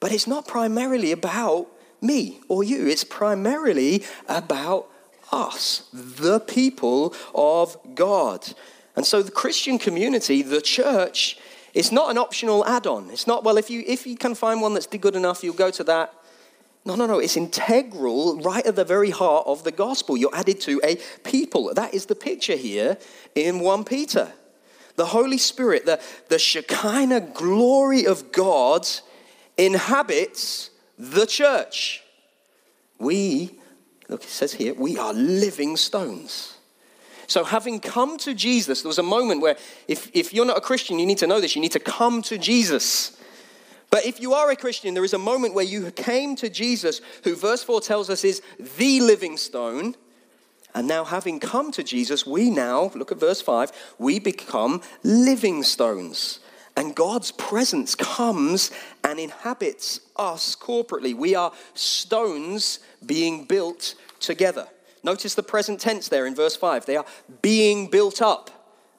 But 0.00 0.12
it's 0.12 0.26
not 0.26 0.48
primarily 0.48 1.12
about 1.12 1.68
me 2.00 2.40
or 2.48 2.64
you. 2.64 2.86
It's 2.86 3.04
primarily 3.04 4.04
about 4.26 4.88
us, 5.30 5.88
the 5.92 6.40
people 6.40 7.14
of 7.34 7.76
God. 7.94 8.54
And 8.96 9.06
so 9.06 9.22
the 9.22 9.30
Christian 9.30 9.78
community, 9.78 10.42
the 10.42 10.60
church, 10.60 11.38
is 11.74 11.92
not 11.92 12.10
an 12.10 12.18
optional 12.18 12.64
add-on. 12.66 13.10
It's 13.10 13.26
not, 13.26 13.44
well, 13.44 13.56
if 13.56 13.70
you 13.70 13.84
if 13.86 14.06
you 14.06 14.16
can 14.16 14.34
find 14.34 14.60
one 14.60 14.74
that's 14.74 14.86
good 14.86 15.16
enough, 15.16 15.44
you'll 15.44 15.54
go 15.54 15.70
to 15.70 15.84
that. 15.84 16.14
No, 16.84 16.94
no, 16.94 17.06
no. 17.06 17.18
It's 17.18 17.36
integral, 17.36 18.38
right 18.40 18.66
at 18.66 18.74
the 18.74 18.84
very 18.84 19.10
heart 19.10 19.46
of 19.46 19.64
the 19.64 19.70
gospel. 19.70 20.16
You're 20.16 20.34
added 20.34 20.60
to 20.62 20.80
a 20.82 20.96
people. 21.22 21.72
That 21.74 21.94
is 21.94 22.06
the 22.06 22.14
picture 22.14 22.56
here 22.56 22.96
in 23.34 23.60
1 23.60 23.84
Peter. 23.84 24.32
The 24.96 25.06
Holy 25.06 25.38
Spirit, 25.38 25.86
the, 25.86 26.00
the 26.28 26.38
Shekinah 26.38 27.32
glory 27.32 28.06
of 28.06 28.32
God 28.32 28.88
inhabits 29.56 30.70
the 30.98 31.26
church. 31.26 32.02
We, 32.98 33.58
look, 34.08 34.24
it 34.24 34.30
says 34.30 34.52
here, 34.54 34.74
we 34.74 34.98
are 34.98 35.12
living 35.12 35.76
stones. 35.76 36.56
So, 37.30 37.44
having 37.44 37.78
come 37.78 38.18
to 38.18 38.34
Jesus, 38.34 38.82
there 38.82 38.88
was 38.88 38.98
a 38.98 39.04
moment 39.04 39.40
where 39.40 39.56
if, 39.86 40.10
if 40.12 40.34
you're 40.34 40.44
not 40.44 40.58
a 40.58 40.60
Christian, 40.60 40.98
you 40.98 41.06
need 41.06 41.18
to 41.18 41.28
know 41.28 41.40
this. 41.40 41.54
You 41.54 41.62
need 41.62 41.70
to 41.72 41.78
come 41.78 42.22
to 42.22 42.36
Jesus. 42.36 43.16
But 43.88 44.04
if 44.04 44.20
you 44.20 44.34
are 44.34 44.50
a 44.50 44.56
Christian, 44.56 44.94
there 44.94 45.04
is 45.04 45.14
a 45.14 45.18
moment 45.18 45.54
where 45.54 45.64
you 45.64 45.88
came 45.92 46.34
to 46.34 46.50
Jesus, 46.50 47.00
who 47.22 47.36
verse 47.36 47.62
4 47.62 47.82
tells 47.82 48.10
us 48.10 48.24
is 48.24 48.42
the 48.58 49.00
living 49.00 49.36
stone. 49.36 49.94
And 50.74 50.88
now, 50.88 51.04
having 51.04 51.38
come 51.38 51.70
to 51.70 51.84
Jesus, 51.84 52.26
we 52.26 52.50
now, 52.50 52.90
look 52.96 53.12
at 53.12 53.20
verse 53.20 53.40
5, 53.40 53.70
we 54.00 54.18
become 54.18 54.82
living 55.04 55.62
stones. 55.62 56.40
And 56.76 56.96
God's 56.96 57.30
presence 57.30 57.94
comes 57.94 58.72
and 59.04 59.20
inhabits 59.20 60.00
us 60.16 60.56
corporately. 60.56 61.14
We 61.14 61.36
are 61.36 61.52
stones 61.74 62.80
being 63.06 63.44
built 63.44 63.94
together. 64.18 64.66
Notice 65.02 65.34
the 65.34 65.42
present 65.42 65.80
tense 65.80 66.08
there 66.08 66.26
in 66.26 66.34
verse 66.34 66.56
5. 66.56 66.86
They 66.86 66.96
are 66.96 67.06
being 67.42 67.88
built 67.88 68.20
up, 68.20 68.50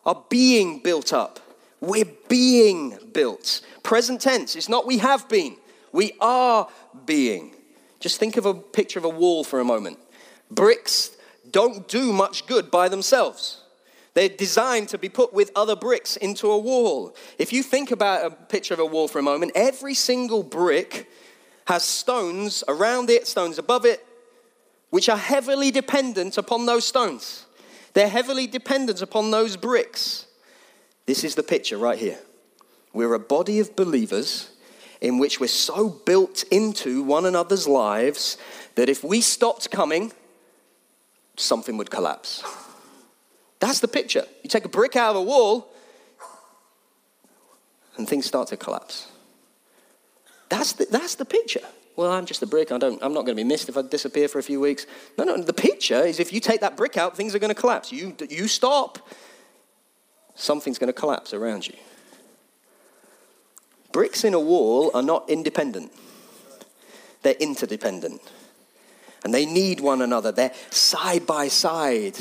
are 0.05 0.24
being 0.29 0.79
built 0.79 1.13
up. 1.13 1.39
We're 1.79 2.05
being 2.29 2.98
built. 3.12 3.62
Present 3.81 4.22
tense. 4.22 4.55
It's 4.55 4.70
not 4.70 4.86
we 4.86 5.00
have 5.00 5.27
been, 5.27 5.58
we 5.91 6.13
are 6.22 6.67
being. 7.05 7.55
Just 8.00 8.20
think 8.20 8.38
of 8.38 8.46
a 8.46 8.53
picture 8.53 9.00
of 9.00 9.05
a 9.05 9.10
wall 9.10 9.43
for 9.43 9.60
a 9.60 9.65
moment. 9.65 10.00
Bricks 10.50 11.15
don't 11.50 11.88
do 11.88 12.13
much 12.13 12.46
good 12.46 12.72
by 12.72 12.88
themselves. 12.89 13.62
They're 14.13 14.29
designed 14.29 14.89
to 14.89 14.98
be 14.98 15.08
put 15.08 15.34
with 15.34 15.51
other 15.55 15.75
bricks 15.75 16.17
into 16.17 16.51
a 16.51 16.58
wall. 16.58 17.15
If 17.38 17.53
you 17.53 17.63
think 17.63 17.91
about 17.91 18.25
a 18.25 18.36
picture 18.36 18.74
of 18.74 18.79
a 18.79 18.86
wall 18.86 19.08
for 19.08 19.20
a 19.20 19.24
moment, 19.24 19.53
every 19.55 19.93
single 19.93 20.43
brick 20.43 21.10
has 21.65 21.84
stones 21.84 22.63
around 22.67 23.10
it, 23.10 23.27
stones 23.27 23.58
above 23.58 23.86
it, 23.86 24.05
which 24.91 25.10
are 25.10 25.17
heavily 25.17 25.71
dependent 25.71 26.38
upon 26.38 26.67
those 26.67 26.86
stones. 26.86 27.45
They're 27.93 28.07
heavily 28.07 28.45
dependent 28.45 29.01
upon 29.01 29.31
those 29.31 29.57
bricks. 29.57 30.27
This 31.07 31.24
is 31.24 31.36
the 31.36 31.43
picture 31.43 31.77
right 31.77 31.98
here. 31.98 32.19
We're 32.93 33.13
a 33.13 33.19
body 33.19 33.60
of 33.60 33.75
believers 33.75 34.51
in 35.00 35.17
which 35.17 35.39
we're 35.39 35.48
so 35.48 35.89
built 35.89 36.43
into 36.51 37.03
one 37.03 37.25
another's 37.25 37.67
lives 37.67 38.38
that 38.75 38.88
if 38.88 39.03
we 39.03 39.19
stopped 39.19 39.71
coming, 39.71 40.12
something 41.38 41.77
would 41.77 41.89
collapse. 41.89 42.43
That's 43.60 43.79
the 43.79 43.88
picture. 43.88 44.25
You 44.43 44.50
take 44.50 44.65
a 44.65 44.69
brick 44.69 44.95
out 44.95 45.12
of 45.12 45.15
a 45.17 45.24
wall, 45.24 45.74
and 47.98 48.07
things 48.07 48.25
start 48.25 48.50
to 48.50 48.57
collapse. 48.57 49.07
That's 50.50 50.74
the, 50.74 50.86
that's 50.86 51.15
the 51.15 51.25
picture. 51.25 51.65
Well, 51.95 52.12
I'm 52.12 52.25
just 52.25 52.41
a 52.41 52.48
brick. 52.48 52.71
I 52.71 52.77
don't, 52.77 53.01
I'm 53.03 53.13
not 53.13 53.25
going 53.25 53.36
to 53.38 53.43
be 53.43 53.48
missed 53.48 53.69
if 53.69 53.77
I 53.77 53.81
disappear 53.81 54.27
for 54.27 54.39
a 54.39 54.43
few 54.43 54.60
weeks. 54.60 54.86
No, 55.17 55.24
no. 55.24 55.38
The 55.41 55.53
picture 55.53 56.01
is 56.03 56.19
if 56.19 56.31
you 56.31 56.39
take 56.39 56.62
that 56.62 56.77
brick 56.77 56.98
out, 56.98 57.17
things 57.17 57.36
are 57.36 57.39
going 57.39 57.53
to 57.53 57.60
collapse. 57.60 57.91
You, 57.91 58.15
you 58.29 58.48
stop, 58.48 59.00
something's 60.36 60.79
going 60.79 60.88
to 60.88 60.93
collapse 60.93 61.33
around 61.33 61.67
you. 61.67 61.75
Bricks 63.91 64.24
in 64.24 64.33
a 64.33 64.39
wall 64.39 64.89
are 64.93 65.03
not 65.03 65.29
independent, 65.29 65.91
they're 67.24 67.33
interdependent. 67.33 68.21
And 69.24 69.31
they 69.31 69.45
need 69.45 69.81
one 69.81 70.01
another. 70.01 70.31
They're 70.31 70.53
side 70.71 71.27
by 71.27 71.48
side. 71.48 72.15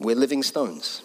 We're 0.00 0.16
living 0.16 0.42
stones. 0.42 1.02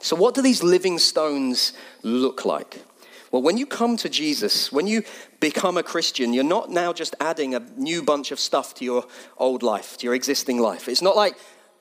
So, 0.00 0.16
what 0.16 0.34
do 0.34 0.42
these 0.42 0.64
living 0.64 0.98
stones 0.98 1.74
look 2.02 2.44
like? 2.44 2.82
Well, 3.30 3.42
when 3.42 3.58
you 3.58 3.66
come 3.66 3.96
to 3.98 4.08
Jesus, 4.08 4.72
when 4.72 4.86
you 4.86 5.02
become 5.40 5.76
a 5.76 5.82
Christian, 5.82 6.32
you're 6.32 6.44
not 6.44 6.70
now 6.70 6.92
just 6.92 7.14
adding 7.20 7.54
a 7.54 7.60
new 7.76 8.02
bunch 8.02 8.30
of 8.30 8.40
stuff 8.40 8.74
to 8.76 8.84
your 8.84 9.06
old 9.36 9.62
life, 9.62 9.98
to 9.98 10.06
your 10.06 10.14
existing 10.14 10.58
life. 10.58 10.88
It's 10.88 11.02
not 11.02 11.16
like, 11.16 11.36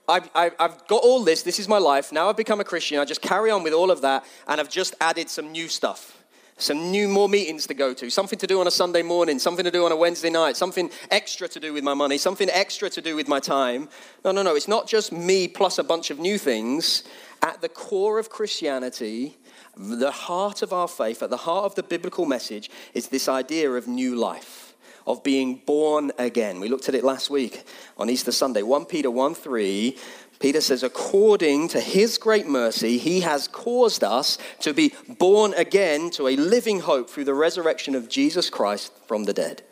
I've, 0.10 0.30
I've, 0.36 0.88
got 0.88 1.04
all 1.04 1.24
this, 1.24 1.44
this 1.44 1.60
is 1.60 1.68
my 1.68 1.78
life, 1.78 2.12
now 2.12 2.30
I've 2.30 2.38
become 2.38 2.60
a 2.60 2.66
Christian, 2.66 3.00
I 3.00 3.06
just 3.06 3.22
carry 3.22 3.52
on 3.52 3.64
with 3.64 3.74
all 3.74 3.92
of 3.92 4.02
that, 4.02 4.26
and 4.48 4.60
I've 4.60 4.70
just 4.70 4.96
added 5.02 5.30
some 5.30 5.52
new 5.52 5.68
stuff 5.68 6.18
some 6.58 6.90
new 6.90 7.08
more 7.08 7.30
meetings 7.30 7.68
to 7.68 7.74
go 7.74 7.94
to, 7.94 8.10
something 8.10 8.40
to 8.40 8.48
do 8.48 8.60
on 8.60 8.68
a 8.68 8.72
Sunday 8.72 9.04
morning, 9.04 9.38
something 9.38 9.64
to 9.64 9.72
do 9.72 9.86
on 9.86 9.92
a 9.92 9.96
Wednesday 9.96 10.30
night, 10.30 10.58
something 10.58 10.90
extra 11.12 11.48
to 11.48 11.60
do 11.60 11.72
with 11.72 11.84
my 11.84 11.94
money, 11.94 12.18
something 12.18 12.50
extra 12.50 12.90
to 12.90 13.02
do 13.02 13.16
with 13.16 13.28
my 13.28 13.40
time. 13.40 13.88
No, 14.26 14.32
no, 14.32 14.42
no. 14.42 14.56
It's 14.56 14.68
not 14.68 14.88
just 14.88 15.12
me 15.12 15.48
plus 15.48 15.78
a 15.78 15.84
bunch 15.84 16.10
of 16.10 16.20
new 16.20 16.38
things. 16.38 17.04
At 17.44 17.62
the 17.62 17.70
core 17.70 18.18
of 18.18 18.30
Christianity, 18.30 19.38
the 19.78 20.12
heart 20.12 20.62
of 20.62 20.74
our 20.74 20.88
faith, 20.88 21.22
at 21.24 21.30
the 21.30 21.38
heart 21.38 21.66
of 21.66 21.76
the 21.76 21.84
biblical 21.84 22.26
message, 22.26 22.70
is 22.94 23.08
this 23.08 23.28
idea 23.30 23.72
of 23.72 23.88
new 23.88 24.16
life, 24.16 24.76
of 25.06 25.24
being 25.24 25.62
born 25.66 26.12
again. 26.18 26.60
We 26.60 26.68
looked 26.68 26.90
at 26.90 26.96
it 26.96 27.04
last 27.04 27.30
week 27.30 27.64
on 27.98 28.10
Easter 28.10 28.32
Sunday. 28.32 28.64
1 28.64 28.86
Peter 28.86 29.12
1 29.12 29.36
3 29.36 29.98
Peter 30.40 30.62
says, 30.62 30.84
according 30.84 31.68
to 31.70 31.80
his 31.80 32.18
great 32.18 32.48
mercy, 32.48 32.98
he 32.98 33.22
has 33.22 33.48
caused 33.48 34.04
us 34.04 34.38
to 34.60 34.74
be 34.74 34.94
born 35.08 35.54
again 35.56 36.12
to 36.12 36.28
a 36.28 36.36
living 36.36 36.82
hope 36.82 37.10
through 37.10 37.24
the 37.24 37.34
resurrection 37.34 37.96
of 37.96 38.08
Jesus 38.08 38.50
Christ 38.50 38.92
from 39.08 39.24
the 39.24 39.34
dead. 39.34 39.64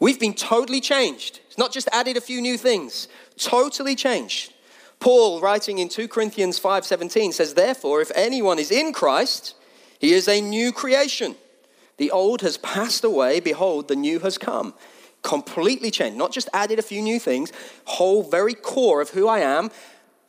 We've 0.00 0.18
been 0.18 0.34
totally 0.34 0.80
changed. 0.80 1.40
It's 1.46 1.58
not 1.58 1.72
just 1.72 1.88
added 1.92 2.16
a 2.16 2.20
few 2.20 2.40
new 2.40 2.56
things, 2.56 3.06
totally 3.36 3.94
changed. 3.94 4.52
Paul, 5.00 5.40
writing 5.40 5.78
in 5.78 5.88
2 5.88 6.08
Corinthians 6.08 6.60
5:17, 6.60 7.32
says, 7.32 7.54
Therefore, 7.54 8.00
if 8.00 8.12
anyone 8.14 8.58
is 8.58 8.70
in 8.70 8.92
Christ, 8.92 9.54
he 9.98 10.12
is 10.12 10.28
a 10.28 10.40
new 10.40 10.72
creation. 10.72 11.36
The 11.96 12.10
old 12.10 12.42
has 12.42 12.56
passed 12.56 13.04
away, 13.04 13.40
behold, 13.40 13.88
the 13.88 13.96
new 13.96 14.20
has 14.20 14.38
come 14.38 14.74
completely 15.22 15.90
changed. 15.90 16.16
Not 16.16 16.32
just 16.32 16.48
added 16.52 16.78
a 16.78 16.82
few 16.82 17.02
new 17.02 17.18
things, 17.18 17.52
whole 17.84 18.22
very 18.22 18.54
core 18.54 19.00
of 19.00 19.10
who 19.10 19.28
I 19.28 19.40
am 19.40 19.70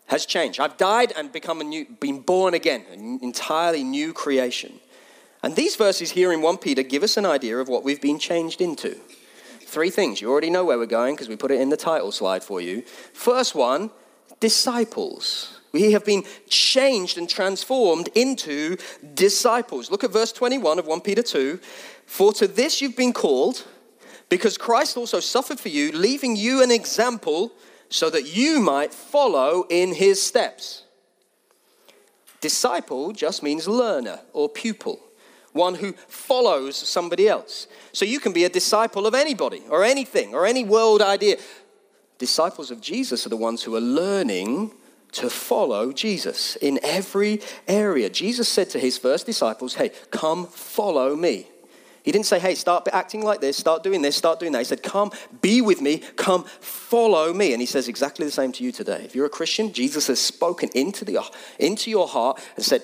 has 0.08 0.25
changed. 0.25 0.60
I've 0.60 0.78
died 0.78 1.13
and 1.16 1.32
become 1.32 1.62
a 1.62 1.63
new, 1.63 1.86
been 2.00 2.20
born 2.20 2.54
again, 2.54 2.86
an 2.92 3.20
entirely 3.22 3.84
new 3.84 4.13
creation. 4.13 4.80
And 5.44 5.56
these 5.56 5.75
verses 5.75 6.12
here 6.12 6.32
in 6.32 6.42
1 6.42 6.58
Peter 6.58 6.84
give 6.84 7.04
us 7.04 7.18
an 7.18 7.25
idea 7.25 7.58
of 7.58 7.70
what 7.70 7.84
we've 7.84 8.01
been 8.01 8.20
changed 8.20 8.62
into. 8.62 8.98
Three 9.62 9.90
things. 9.90 10.20
You 10.20 10.30
already 10.30 10.50
know 10.50 10.66
where 10.66 10.78
we're 10.78 10.86
going 10.86 11.16
because 11.16 11.30
we 11.30 11.38
put 11.38 11.51
it 11.51 11.62
in 11.62 11.70
the 11.70 11.78
title 11.78 12.12
slide 12.12 12.44
for 12.44 12.60
you. 12.60 12.82
First 13.13 13.56
one, 13.56 13.90
disciples. 14.42 15.58
We 15.72 15.94
have 15.94 16.04
been 16.04 16.26
changed 16.50 17.18
and 17.18 17.30
transformed 17.30 18.10
into 18.14 18.76
disciples. 19.14 19.90
Look 19.90 20.04
at 20.04 20.12
verse 20.12 20.34
21 20.34 20.80
of 20.80 20.86
1 20.86 21.00
Peter 21.00 21.24
2. 21.24 21.60
For 22.06 22.34
to 22.34 22.48
this 22.48 22.82
you've 22.82 22.98
been 22.98 23.14
called, 23.14 23.66
because 24.28 24.58
Christ 24.58 24.98
also 24.98 25.22
suffered 25.22 25.60
for 25.60 25.70
you, 25.70 25.94
leaving 25.94 26.36
you 26.36 26.62
an 26.62 26.72
example 26.72 27.54
so 27.90 28.10
that 28.10 28.36
you 28.36 28.60
might 28.60 28.94
follow 28.94 29.66
in 29.70 29.94
his 29.94 30.22
steps. 30.22 30.84
Disciple 32.42 33.12
just 33.12 33.44
means 33.44 33.68
learner 33.68 34.20
or 34.34 34.50
pupil, 34.50 35.00
one 35.54 35.76
who 35.76 35.94
follows 36.08 36.76
somebody 36.76 37.28
else. 37.28 37.68
So 37.94 38.04
you 38.04 38.20
can 38.20 38.34
be 38.34 38.46
a 38.46 38.50
disciple 38.50 39.06
of 39.06 39.14
anybody 39.14 39.62
or 39.70 39.84
anything 39.84 40.34
or 40.34 40.46
any 40.46 40.64
world 40.64 41.02
idea. 41.02 41.38
Disciples 42.22 42.70
of 42.70 42.82
Jesus 42.82 43.25
are 43.25 43.30
the 43.30 43.36
ones 43.36 43.63
who 43.63 43.75
are 43.75 43.82
learning 43.82 44.75
to 45.13 45.28
follow 45.28 45.92
Jesus 45.92 46.56
in 46.58 46.80
every 46.84 47.42
area. 47.68 48.12
Jesus 48.12 48.48
said 48.48 48.70
to 48.70 48.80
his 48.80 48.96
first 48.96 49.25
disciples, 49.25 49.74
Hey, 49.74 49.90
come 50.12 50.46
follow 50.46 51.16
me. 51.16 51.48
He 52.04 52.12
didn't 52.12 52.28
say, 52.28 52.38
hey, 52.38 52.54
start 52.54 52.88
acting 52.94 53.24
like 53.24 53.42
this, 53.42 53.58
start 53.58 53.82
doing 53.82 54.04
this, 54.04 54.16
start 54.16 54.40
doing 54.40 54.51
that. 54.51 54.60
He 54.60 54.66
said, 54.66 54.84
come, 54.84 55.12
be 55.42 55.62
with 55.62 55.82
me, 55.82 55.98
come, 56.16 56.44
follow 56.60 57.34
me. 57.34 57.54
And 57.54 57.62
he 57.62 57.66
says 57.66 57.88
exactly 57.88 58.25
the 58.25 58.32
same 58.32 58.51
to 58.54 58.63
you 58.63 58.72
today. 58.72 59.01
If 59.04 59.16
you're 59.16 59.25
a 59.25 59.30
Christian, 59.30 59.74
Jesus 59.74 60.06
has 60.08 60.20
spoken 60.20 60.70
into, 60.75 61.06
the, 61.06 61.24
into 61.58 61.90
your 61.90 62.08
heart 62.08 62.40
and 62.56 62.66
said, 62.66 62.84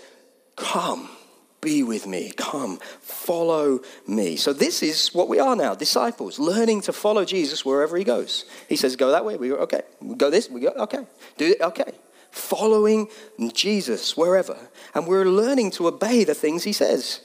come, 0.55 1.09
be 1.67 1.83
with 1.83 2.07
me, 2.07 2.31
come, 2.31 2.77
follow 3.01 3.81
me. 4.07 4.37
So 4.37 4.53
this 4.53 4.81
is 4.81 5.13
what 5.13 5.27
we 5.27 5.37
are 5.37 5.53
now, 5.53 5.75
disciples, 5.75 6.39
learning 6.39 6.79
to 6.83 6.93
follow 6.93 7.25
Jesus 7.25 7.65
wherever 7.65 7.97
he 7.97 8.05
goes. 8.05 8.45
He 8.69 8.77
says, 8.77 8.95
go 8.95 9.11
that 9.11 9.25
way, 9.25 9.35
we 9.35 9.49
go, 9.49 9.55
okay. 9.55 9.81
We 9.99 10.15
go 10.15 10.29
this, 10.29 10.49
we 10.49 10.61
go, 10.61 10.69
okay. 10.69 11.05
Do 11.37 11.47
it, 11.47 11.59
okay. 11.59 11.91
Following 12.31 13.09
Jesus 13.51 14.15
wherever. 14.15 14.57
And 14.95 15.07
we're 15.07 15.25
learning 15.25 15.71
to 15.71 15.87
obey 15.87 16.23
the 16.23 16.33
things 16.33 16.63
he 16.63 16.71
says. 16.71 17.19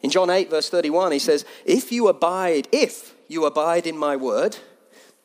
In 0.00 0.08
John 0.08 0.30
8, 0.30 0.48
verse 0.48 0.70
31, 0.70 1.12
he 1.12 1.18
says, 1.18 1.44
If 1.66 1.92
you 1.92 2.08
abide, 2.08 2.68
if 2.72 3.14
you 3.28 3.44
abide 3.44 3.86
in 3.86 3.98
my 3.98 4.16
word, 4.16 4.56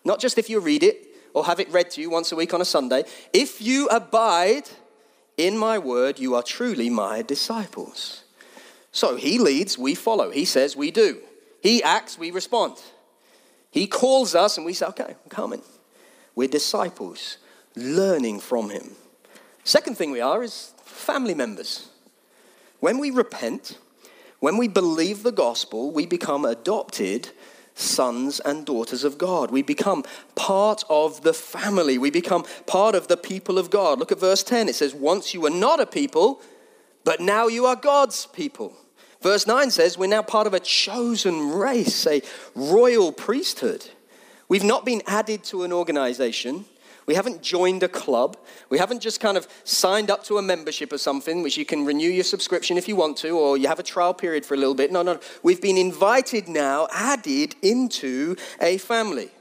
not 0.03 0.19
just 0.19 0.37
if 0.37 0.49
you 0.49 0.59
read 0.59 0.83
it 0.83 1.07
or 1.33 1.45
have 1.45 1.61
it 1.61 1.71
read 1.71 1.89
to 1.91 2.01
you 2.01 2.09
once 2.09 2.33
a 2.33 2.35
week 2.35 2.53
on 2.53 2.59
a 2.59 2.65
Sunday, 2.65 3.05
if 3.31 3.61
you 3.61 3.87
abide 3.87 4.69
in 5.37 5.57
my 5.57 5.77
word, 5.77 6.19
you 6.19 6.35
are 6.35 6.43
truly 6.43 6.89
my 6.89 7.21
disciples. 7.21 8.25
So 8.97 9.15
he 9.15 9.37
leads, 9.37 9.77
we 9.77 9.93
follow. 9.93 10.31
He 10.31 10.43
says, 10.43 10.75
we 10.75 10.89
do. 10.89 11.19
He 11.61 11.83
acts, 11.83 12.17
we 12.17 12.31
respond. 12.31 12.81
He 13.69 13.85
calls 13.85 14.33
us, 14.33 14.57
and 14.57 14.65
we 14.65 14.73
say, 14.73 14.87
okay, 14.87 15.09
I'm 15.09 15.29
coming. 15.29 15.61
We're 16.33 16.47
disciples, 16.47 17.37
learning 17.75 18.39
from 18.39 18.71
him. 18.71 18.95
Second 19.63 19.99
thing 19.99 20.09
we 20.09 20.19
are 20.19 20.41
is 20.41 20.73
family 20.83 21.35
members. 21.35 21.89
When 22.79 22.97
we 22.97 23.11
repent, 23.11 23.77
when 24.39 24.57
we 24.57 24.67
believe 24.67 25.21
the 25.21 25.31
gospel, 25.31 25.91
we 25.91 26.07
become 26.07 26.43
adopted 26.43 27.29
sons 27.75 28.39
and 28.39 28.65
daughters 28.65 29.03
of 29.03 29.19
God. 29.19 29.51
We 29.51 29.61
become 29.61 30.05
part 30.33 30.83
of 30.89 31.21
the 31.21 31.35
family. 31.35 31.99
We 31.99 32.09
become 32.09 32.45
part 32.65 32.95
of 32.95 33.09
the 33.09 33.17
people 33.17 33.59
of 33.59 33.69
God. 33.69 33.99
Look 33.99 34.11
at 34.11 34.19
verse 34.19 34.41
10. 34.41 34.67
It 34.67 34.73
says, 34.75 34.95
Once 34.95 35.35
you 35.35 35.41
were 35.41 35.51
not 35.51 35.79
a 35.79 35.85
people, 35.85 36.41
but 37.03 37.19
now 37.19 37.45
you 37.45 37.67
are 37.67 37.75
God's 37.75 38.25
people. 38.25 38.75
Verse 39.21 39.47
9 39.47 39.71
says, 39.71 39.97
We're 39.97 40.07
now 40.07 40.21
part 40.21 40.47
of 40.47 40.53
a 40.53 40.59
chosen 40.59 41.51
race, 41.51 42.05
a 42.05 42.21
royal 42.55 43.11
priesthood. 43.11 43.89
We've 44.49 44.63
not 44.63 44.85
been 44.85 45.01
added 45.07 45.43
to 45.45 45.63
an 45.63 45.73
organization. 45.73 46.65
We 47.07 47.15
haven't 47.15 47.41
joined 47.41 47.83
a 47.83 47.87
club. 47.87 48.37
We 48.69 48.77
haven't 48.77 49.01
just 49.01 49.21
kind 49.21 49.37
of 49.37 49.47
signed 49.63 50.11
up 50.11 50.25
to 50.25 50.37
a 50.37 50.41
membership 50.41 50.91
or 50.91 50.97
something, 50.97 51.41
which 51.41 51.57
you 51.57 51.65
can 51.65 51.85
renew 51.85 52.09
your 52.09 52.25
subscription 52.25 52.77
if 52.77 52.87
you 52.87 52.97
want 52.97 53.17
to, 53.17 53.29
or 53.29 53.57
you 53.57 53.69
have 53.69 53.79
a 53.79 53.83
trial 53.83 54.13
period 54.13 54.45
for 54.45 54.55
a 54.55 54.57
little 54.57 54.75
bit. 54.75 54.91
No, 54.91 55.03
no. 55.03 55.19
We've 55.41 55.61
been 55.61 55.77
invited 55.77 56.49
now, 56.49 56.87
added 56.91 57.55
into 57.61 58.35
a 58.61 58.77
family. 58.77 59.31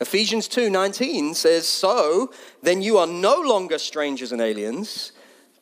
Ephesians 0.00 0.48
2:19 0.48 1.34
says, 1.34 1.68
"So 1.68 2.32
then 2.62 2.82
you 2.82 2.98
are 2.98 3.06
no 3.06 3.36
longer 3.36 3.78
strangers 3.78 4.32
and 4.32 4.40
aliens, 4.40 5.12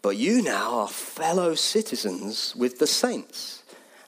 but 0.03 0.17
you 0.17 0.43
now 0.43 0.81
are 0.81 0.89
fellow 0.89 1.55
citizens 1.55 2.55
with 2.55 2.79
the 2.79 2.87
saints 2.87 3.63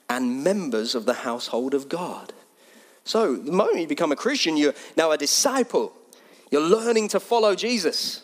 and 0.09 0.43
members 0.43 0.93
of 0.93 1.05
the 1.05 1.13
household 1.13 1.73
of 1.73 1.89
God." 1.89 2.33
So, 3.03 3.35
the 3.35 3.51
moment 3.51 3.79
you 3.79 3.87
become 3.87 4.11
a 4.11 4.15
Christian, 4.15 4.57
you're 4.57 4.73
now 4.97 5.11
a 5.11 5.17
disciple. 5.17 5.93
You're 6.51 6.61
learning 6.61 7.09
to 7.09 7.19
follow 7.19 7.55
Jesus. 7.55 8.21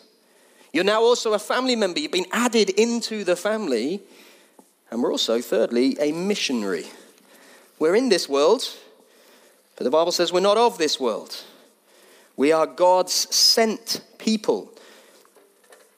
You're 0.72 0.84
now 0.84 1.02
also 1.02 1.34
a 1.34 1.38
family 1.38 1.76
member. 1.76 2.00
You've 2.00 2.10
been 2.10 2.26
added 2.32 2.70
into 2.70 3.24
the 3.24 3.36
family. 3.36 4.02
And 4.90 5.02
we're 5.02 5.12
also, 5.12 5.40
thirdly, 5.40 5.96
a 6.00 6.12
missionary. 6.12 6.86
We're 7.78 7.94
in 7.94 8.08
this 8.08 8.28
world, 8.28 8.68
but 9.76 9.84
the 9.84 9.90
Bible 9.90 10.12
says 10.12 10.32
we're 10.32 10.40
not 10.40 10.58
of 10.58 10.78
this 10.78 11.00
world. 11.00 11.42
We 12.36 12.52
are 12.52 12.66
God's 12.66 13.12
sent 13.34 14.02
people 14.18 14.71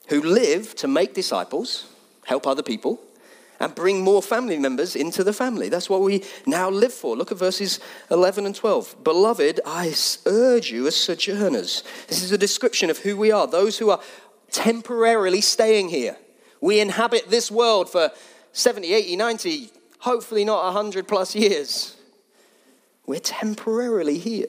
who 0.07 0.21
live 0.21 0.75
to 0.75 0.87
make 0.87 1.13
disciples, 1.13 1.87
help 2.25 2.47
other 2.47 2.63
people, 2.63 2.99
and 3.59 3.73
bring 3.73 4.01
more 4.01 4.21
family 4.21 4.57
members 4.57 4.95
into 4.95 5.23
the 5.23 5.33
family. 5.33 5.69
That's 5.69 5.89
what 5.89 6.01
we 6.01 6.23
now 6.45 6.69
live 6.69 6.93
for. 6.93 7.15
Look 7.15 7.31
at 7.31 7.37
verses 7.37 7.79
11 8.11 8.45
and 8.45 8.55
12. 8.55 9.03
Beloved, 9.03 9.61
I 9.65 9.93
urge 10.25 10.71
you 10.71 10.87
as 10.87 10.95
sojourners. 10.95 11.83
This 12.07 12.21
is 12.21 12.31
a 12.31 12.37
description 12.37 12.89
of 12.89 12.99
who 12.99 13.15
we 13.15 13.31
are, 13.31 13.47
those 13.47 13.77
who 13.77 13.89
are 13.89 14.01
temporarily 14.51 15.41
staying 15.41 15.89
here. 15.89 16.17
We 16.61 16.79
inhabit 16.79 17.29
this 17.29 17.49
world 17.49 17.89
for 17.89 18.11
70, 18.51 18.93
80, 18.93 19.15
90, 19.15 19.69
hopefully 19.99 20.45
not 20.45 20.63
100 20.65 21.07
plus 21.07 21.35
years. 21.35 21.95
We're 23.05 23.19
temporarily 23.19 24.17
here. 24.17 24.47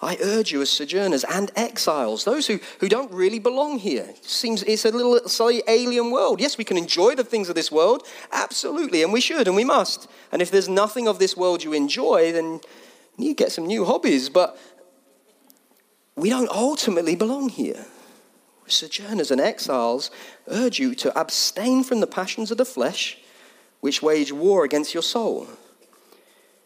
I 0.00 0.18
urge 0.20 0.52
you 0.52 0.60
as 0.60 0.70
sojourners 0.70 1.24
and 1.24 1.50
exiles, 1.56 2.24
those 2.24 2.46
who, 2.46 2.58
who 2.80 2.88
don't 2.88 3.10
really 3.12 3.38
belong 3.38 3.78
here. 3.78 4.06
It 4.08 4.24
seems 4.24 4.62
it's 4.64 4.84
a 4.84 4.90
little 4.90 5.28
slightly 5.28 5.62
alien 5.68 6.10
world. 6.10 6.40
Yes, 6.40 6.58
we 6.58 6.64
can 6.64 6.76
enjoy 6.76 7.14
the 7.14 7.24
things 7.24 7.48
of 7.48 7.54
this 7.54 7.70
world, 7.70 8.06
absolutely, 8.32 9.02
and 9.02 9.12
we 9.12 9.20
should 9.20 9.46
and 9.46 9.56
we 9.56 9.64
must. 9.64 10.08
And 10.32 10.42
if 10.42 10.50
there's 10.50 10.68
nothing 10.68 11.06
of 11.06 11.18
this 11.18 11.36
world 11.36 11.62
you 11.62 11.72
enjoy, 11.72 12.32
then 12.32 12.60
you 13.16 13.34
get 13.34 13.52
some 13.52 13.66
new 13.66 13.84
hobbies, 13.84 14.28
but 14.28 14.58
we 16.16 16.28
don't 16.28 16.50
ultimately 16.50 17.16
belong 17.16 17.48
here. 17.48 17.86
Sojourners 18.66 19.30
and 19.30 19.40
exiles 19.40 20.10
urge 20.48 20.78
you 20.78 20.94
to 20.96 21.18
abstain 21.18 21.84
from 21.84 22.00
the 22.00 22.06
passions 22.06 22.50
of 22.50 22.58
the 22.58 22.64
flesh, 22.64 23.18
which 23.80 24.02
wage 24.02 24.32
war 24.32 24.64
against 24.64 24.92
your 24.92 25.02
soul. 25.02 25.46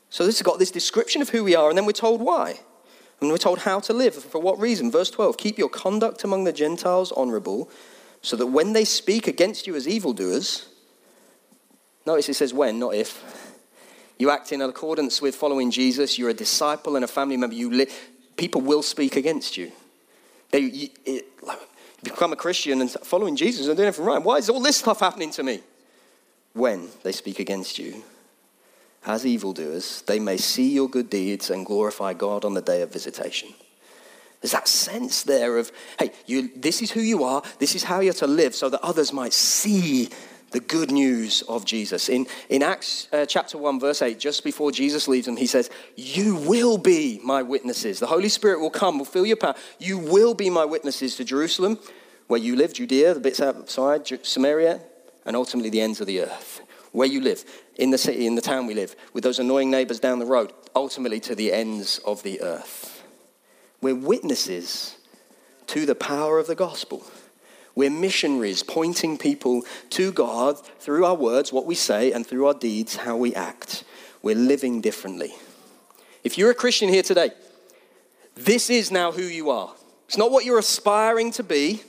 So 0.09 0.25
this 0.25 0.39
has 0.39 0.45
got 0.45 0.59
this 0.59 0.71
description 0.71 1.21
of 1.21 1.29
who 1.29 1.45
we 1.45 1.55
are, 1.55 1.69
and 1.69 1.77
then 1.77 1.87
we're 1.87 1.93
told 1.93 2.23
why. 2.23 2.61
And 3.21 3.31
we're 3.31 3.39
told 3.39 3.61
how 3.61 3.81
to 3.81 3.93
live. 3.93 4.15
For 4.15 4.41
what 4.41 4.61
reason? 4.61 4.91
Verse 4.91 5.11
12 5.11 5.37
Keep 5.37 5.59
your 5.59 5.69
conduct 5.69 6.25
among 6.25 6.45
the 6.45 6.53
Gentiles 6.53 7.13
honorable, 7.13 7.71
so 8.23 8.37
that 8.37 8.47
when 8.47 8.73
they 8.73 8.85
speak 8.85 9.27
against 9.27 9.67
you 9.67 9.75
as 9.75 9.89
evildoers, 9.89 10.69
notice 12.07 12.29
it 12.29 12.35
says 12.35 12.55
when, 12.55 12.79
not 12.79 12.95
if. 12.95 13.47
You 14.19 14.31
act 14.31 14.51
in 14.51 14.61
accordance 14.63 15.23
with 15.23 15.37
following 15.37 15.71
Jesus, 15.71 16.19
you're 16.19 16.31
a 16.31 16.35
disciple 16.35 16.97
and 16.97 17.05
a 17.05 17.09
family 17.09 17.37
member, 17.37 17.55
you 17.55 17.71
li- 17.71 17.87
people 18.37 18.61
will 18.61 18.83
speak 18.83 19.15
against 19.15 19.57
you. 19.57 19.71
They, 20.51 20.59
you, 20.61 20.89
it, 21.05 21.27
like, 21.43 21.61
you 22.03 22.11
become 22.11 22.33
a 22.33 22.37
Christian 22.37 22.81
and 22.81 22.91
following 22.91 23.37
Jesus 23.37 23.69
and 23.69 23.77
doing 23.77 23.87
everything 23.87 24.07
right. 24.07 24.23
Why 24.23 24.39
is 24.39 24.49
all 24.49 24.61
this 24.61 24.77
stuff 24.77 25.01
happening 25.01 25.31
to 25.33 25.45
me? 25.45 25.61
When 26.53 26.89
they 27.05 27.13
speak 27.13 27.39
against 27.39 27.79
you 27.79 28.03
as 29.07 29.25
evildoers, 29.25 30.03
they 30.03 30.19
may 30.19 30.37
see 30.37 30.73
your 30.73 30.89
good 30.89 31.09
deeds 31.09 31.51
and 31.51 31.65
glorify 31.65 32.13
God 32.13 32.45
on 32.45 32.55
the 32.55 32.63
day 32.63 32.83
of 32.83 32.93
visitation. 32.93 33.51
There's 34.41 34.53
that 34.53 34.69
sense 34.69 35.23
there 35.23 35.59
of, 35.59 35.73
hey, 35.99 36.13
you, 36.27 36.51
this 36.55 36.81
is 36.83 36.91
who 36.91 37.01
you 37.01 37.25
are, 37.25 37.43
this 37.59 37.75
is 37.75 37.85
how 37.85 38.01
you're 38.01 38.13
to 38.15 38.27
live, 38.27 38.55
so 38.55 38.69
that 38.69 38.81
others 38.83 39.13
might 39.13 39.33
see 39.33 40.11
the 40.51 40.61
good 40.61 40.91
news 40.91 41.43
of 41.43 41.65
Jesus. 41.65 42.09
In, 42.09 42.27
in 42.49 42.63
Acts 42.63 43.09
uh, 43.13 43.27
chapter 43.27 43.59
1, 43.59 43.81
verse 43.81 44.01
8, 44.01 44.19
just 44.19 44.45
before 44.45 44.71
Jesus 44.71 45.09
leaves 45.09 45.27
them, 45.27 45.37
he 45.37 45.47
says, 45.47 45.71
You 45.97 46.37
will 46.37 46.79
be 46.79 47.21
my 47.23 47.43
witnesses. 47.43 47.99
The 47.99 48.07
Holy 48.07 48.29
Spirit 48.29 48.61
will 48.61 48.71
come, 48.71 48.99
will 48.99 49.05
fill 49.05 49.27
your 49.27 49.37
power. 49.37 49.55
You 49.79 49.99
will 49.99 50.35
be 50.35 50.51
my 50.51 50.65
witnesses 50.65 51.17
to 51.17 51.25
Jerusalem, 51.25 51.79
where 52.29 52.41
you 52.41 52.57
live, 52.57 52.73
Judea, 52.73 53.15
the 53.15 53.21
bits 53.21 53.41
outside, 53.41 54.09
Samaria, 54.25 54.81
and 55.27 55.37
ultimately 55.37 55.71
the 55.71 55.81
ends 55.81 56.01
of 56.01 56.07
the 56.07 56.21
earth 56.21 56.63
where 56.93 57.09
you 57.09 57.21
live, 57.21 57.45
in 57.77 57.91
the 57.91 57.99
city, 57.99 58.27
in 58.27 58.35
the 58.35 58.41
town 58.41 58.67
we 58.67 58.75
live, 58.75 58.97
with 59.13 59.25
those 59.25 59.39
annoying 59.39 59.71
neighbors 59.71 60.01
down 60.01 60.19
the 60.19 60.27
road, 60.27 60.53
ultimately 60.75 61.21
to 61.21 61.35
the 61.35 61.53
ends 61.53 61.99
of 62.05 62.23
the 62.23 62.41
earth. 62.41 63.05
We're 63.81 63.95
witnesses 63.95 64.97
to 65.69 65.87
the 65.87 65.95
power 65.95 66.39
of 66.39 66.47
the 66.47 66.55
gospel. 66.55 67.05
We're 67.75 67.91
missionaries 67.91 68.63
pointing 68.63 69.19
people 69.19 69.63
to 69.91 70.11
God 70.11 70.59
through 70.81 71.05
our 71.05 71.15
words, 71.15 71.53
what 71.53 71.67
we 71.67 71.77
say, 71.77 72.11
and 72.11 72.27
through 72.27 72.47
our 72.47 72.55
deeds, 72.55 72.97
how 72.97 73.17
we 73.17 73.35
act. 73.35 73.85
We're 74.23 74.35
living 74.35 74.81
differently. 74.81 75.33
If 76.25 76.37
you're 76.37 76.51
a 76.51 76.55
Christian 76.55 76.89
here 76.89 77.05
today, 77.05 77.31
this 78.35 78.71
is 78.71 78.91
now 78.91 79.13
who 79.13 79.23
you 79.23 79.51
are. 79.51 79.73
It's 80.09 80.17
not 80.17 80.33
what 80.33 80.45
you're 80.45 80.59
aspiring 80.59 81.31
to 81.33 81.43
be, 81.45 81.83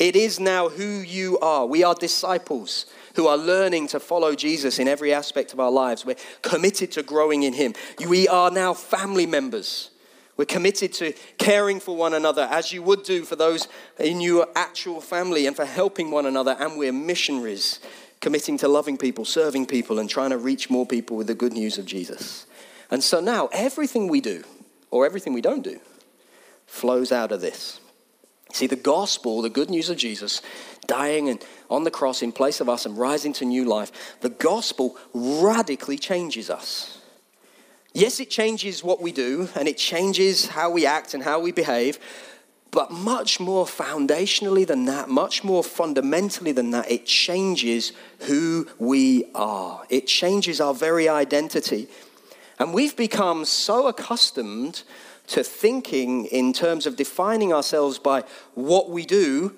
it 0.00 0.16
is 0.16 0.40
now 0.40 0.70
who 0.70 0.82
you 0.82 1.38
are. 1.40 1.66
We 1.66 1.84
are 1.84 1.94
disciples 1.94 2.86
who 3.16 3.26
are 3.26 3.36
learning 3.36 3.88
to 3.88 4.00
follow 4.00 4.34
Jesus 4.34 4.78
in 4.78 4.88
every 4.88 5.12
aspect 5.12 5.52
of 5.52 5.60
our 5.60 5.70
lives. 5.70 6.06
We're 6.06 6.16
committed 6.40 6.90
to 6.92 7.02
growing 7.02 7.42
in 7.42 7.52
Him. 7.52 7.74
We 8.08 8.26
are 8.26 8.50
now 8.50 8.72
family 8.72 9.26
members. 9.26 9.90
We're 10.38 10.46
committed 10.46 10.94
to 10.94 11.12
caring 11.36 11.80
for 11.80 11.94
one 11.94 12.14
another 12.14 12.48
as 12.50 12.72
you 12.72 12.82
would 12.82 13.02
do 13.02 13.24
for 13.24 13.36
those 13.36 13.68
in 13.98 14.22
your 14.22 14.48
actual 14.56 15.02
family 15.02 15.46
and 15.46 15.54
for 15.54 15.66
helping 15.66 16.10
one 16.10 16.24
another. 16.24 16.56
And 16.58 16.78
we're 16.78 16.94
missionaries, 16.94 17.78
committing 18.20 18.56
to 18.58 18.68
loving 18.68 18.96
people, 18.96 19.26
serving 19.26 19.66
people, 19.66 19.98
and 19.98 20.08
trying 20.08 20.30
to 20.30 20.38
reach 20.38 20.70
more 20.70 20.86
people 20.86 21.18
with 21.18 21.26
the 21.26 21.34
good 21.34 21.52
news 21.52 21.76
of 21.76 21.84
Jesus. 21.84 22.46
And 22.90 23.04
so 23.04 23.20
now 23.20 23.50
everything 23.52 24.08
we 24.08 24.22
do, 24.22 24.44
or 24.90 25.04
everything 25.04 25.34
we 25.34 25.42
don't 25.42 25.62
do, 25.62 25.78
flows 26.64 27.12
out 27.12 27.32
of 27.32 27.42
this. 27.42 27.80
See, 28.52 28.66
the 28.66 28.76
gospel, 28.76 29.42
the 29.42 29.50
good 29.50 29.70
news 29.70 29.90
of 29.90 29.96
Jesus, 29.96 30.42
dying 30.86 31.28
and 31.28 31.44
on 31.68 31.84
the 31.84 31.90
cross 31.90 32.22
in 32.22 32.32
place 32.32 32.60
of 32.60 32.68
us 32.68 32.84
and 32.84 32.98
rising 32.98 33.32
to 33.34 33.44
new 33.44 33.64
life, 33.64 34.20
the 34.20 34.28
gospel 34.28 34.96
radically 35.14 35.96
changes 35.96 36.50
us. 36.50 37.00
Yes, 37.92 38.20
it 38.20 38.30
changes 38.30 38.84
what 38.84 39.00
we 39.00 39.12
do 39.12 39.48
and 39.54 39.66
it 39.68 39.76
changes 39.76 40.46
how 40.46 40.70
we 40.70 40.86
act 40.86 41.14
and 41.14 41.22
how 41.22 41.40
we 41.40 41.52
behave, 41.52 41.98
but 42.70 42.92
much 42.92 43.40
more 43.40 43.66
foundationally 43.66 44.66
than 44.66 44.84
that, 44.84 45.08
much 45.08 45.42
more 45.42 45.64
fundamentally 45.64 46.52
than 46.52 46.70
that, 46.70 46.90
it 46.90 47.04
changes 47.04 47.92
who 48.20 48.68
we 48.78 49.24
are. 49.34 49.82
It 49.88 50.06
changes 50.06 50.60
our 50.60 50.74
very 50.74 51.08
identity. 51.08 51.88
And 52.60 52.72
we've 52.74 52.96
become 52.96 53.44
so 53.44 53.88
accustomed 53.88 54.82
to 55.30 55.44
thinking 55.44 56.26
in 56.26 56.52
terms 56.52 56.86
of 56.86 56.96
defining 56.96 57.52
ourselves 57.52 57.98
by 57.98 58.24
what 58.54 58.90
we 58.90 59.04
do 59.04 59.54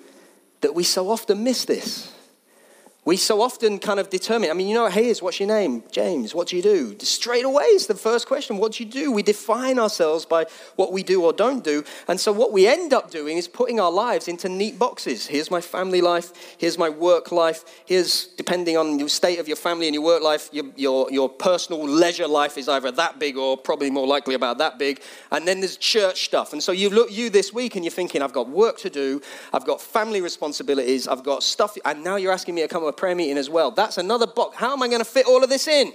that 0.61 0.73
we 0.73 0.83
so 0.83 1.09
often 1.09 1.43
miss 1.43 1.65
this. 1.65 2.13
We 3.05 3.17
so 3.17 3.41
often 3.41 3.79
kind 3.79 3.99
of 3.99 4.09
determine, 4.09 4.49
I 4.49 4.53
mean, 4.53 4.69
you 4.69 4.75
know, 4.75 4.87
hey, 4.87 5.07
is 5.09 5.21
what's 5.21 5.37
your 5.37 5.47
name? 5.47 5.83
James, 5.91 6.33
what 6.33 6.47
do 6.47 6.55
you 6.55 6.61
do? 6.61 6.95
Straight 6.99 7.43
away 7.43 7.65
is 7.65 7.87
the 7.87 7.95
first 7.95 8.27
question, 8.27 8.55
what 8.57 8.73
do 8.73 8.83
you 8.85 8.89
do? 8.89 9.11
We 9.11 9.23
define 9.23 9.77
ourselves 9.77 10.25
by 10.25 10.45
what 10.77 10.93
we 10.93 11.03
do 11.03 11.21
or 11.21 11.33
don't 11.33 11.65
do. 11.65 11.83
And 12.07 12.17
so 12.17 12.31
what 12.31 12.53
we 12.53 12.65
end 12.65 12.93
up 12.93 13.11
doing 13.11 13.37
is 13.37 13.45
putting 13.45 13.77
our 13.77 13.91
lives 13.91 14.29
into 14.29 14.47
neat 14.47 14.79
boxes. 14.79 15.27
Here's 15.27 15.51
my 15.51 15.59
family 15.59 15.99
life, 15.99 16.55
here's 16.57 16.77
my 16.77 16.87
work 16.87 17.33
life, 17.33 17.65
here's, 17.85 18.27
depending 18.27 18.77
on 18.77 18.97
the 18.97 19.09
state 19.09 19.37
of 19.37 19.49
your 19.49 19.57
family 19.57 19.87
and 19.87 19.93
your 19.93 20.03
work 20.03 20.23
life, 20.23 20.49
your, 20.53 20.65
your, 20.77 21.11
your 21.11 21.27
personal 21.27 21.85
leisure 21.85 22.27
life 22.27 22.57
is 22.57 22.69
either 22.69 22.89
that 22.91 23.19
big 23.19 23.35
or 23.35 23.57
probably 23.57 23.91
more 23.91 24.07
likely 24.07 24.33
about 24.33 24.59
that 24.59 24.79
big. 24.79 25.01
And 25.29 25.45
then 25.45 25.59
there's 25.59 25.75
church 25.75 26.23
stuff. 26.23 26.53
And 26.53 26.63
so 26.63 26.71
you 26.71 26.89
look 26.89 27.11
you 27.11 27.29
this 27.29 27.51
week 27.51 27.75
and 27.75 27.83
you're 27.83 27.91
thinking, 27.91 28.21
I've 28.21 28.31
got 28.31 28.47
work 28.47 28.77
to 28.77 28.89
do, 28.89 29.21
I've 29.51 29.65
got 29.65 29.81
family 29.81 30.21
responsibilities, 30.21 31.05
I've 31.05 31.23
got 31.23 31.43
stuff, 31.43 31.77
and 31.83 32.01
now 32.01 32.15
you're 32.15 32.31
asking 32.31 32.55
me 32.55 32.61
to 32.61 32.69
come 32.69 32.92
a 32.93 32.95
prayer 32.95 33.15
meeting 33.15 33.37
as 33.37 33.49
well. 33.49 33.71
That's 33.71 33.97
another 33.97 34.27
box. 34.27 34.57
How 34.57 34.73
am 34.73 34.81
I 34.81 34.87
going 34.87 34.99
to 34.99 35.05
fit 35.05 35.25
all 35.25 35.43
of 35.43 35.49
this 35.49 35.67
in? 35.67 35.93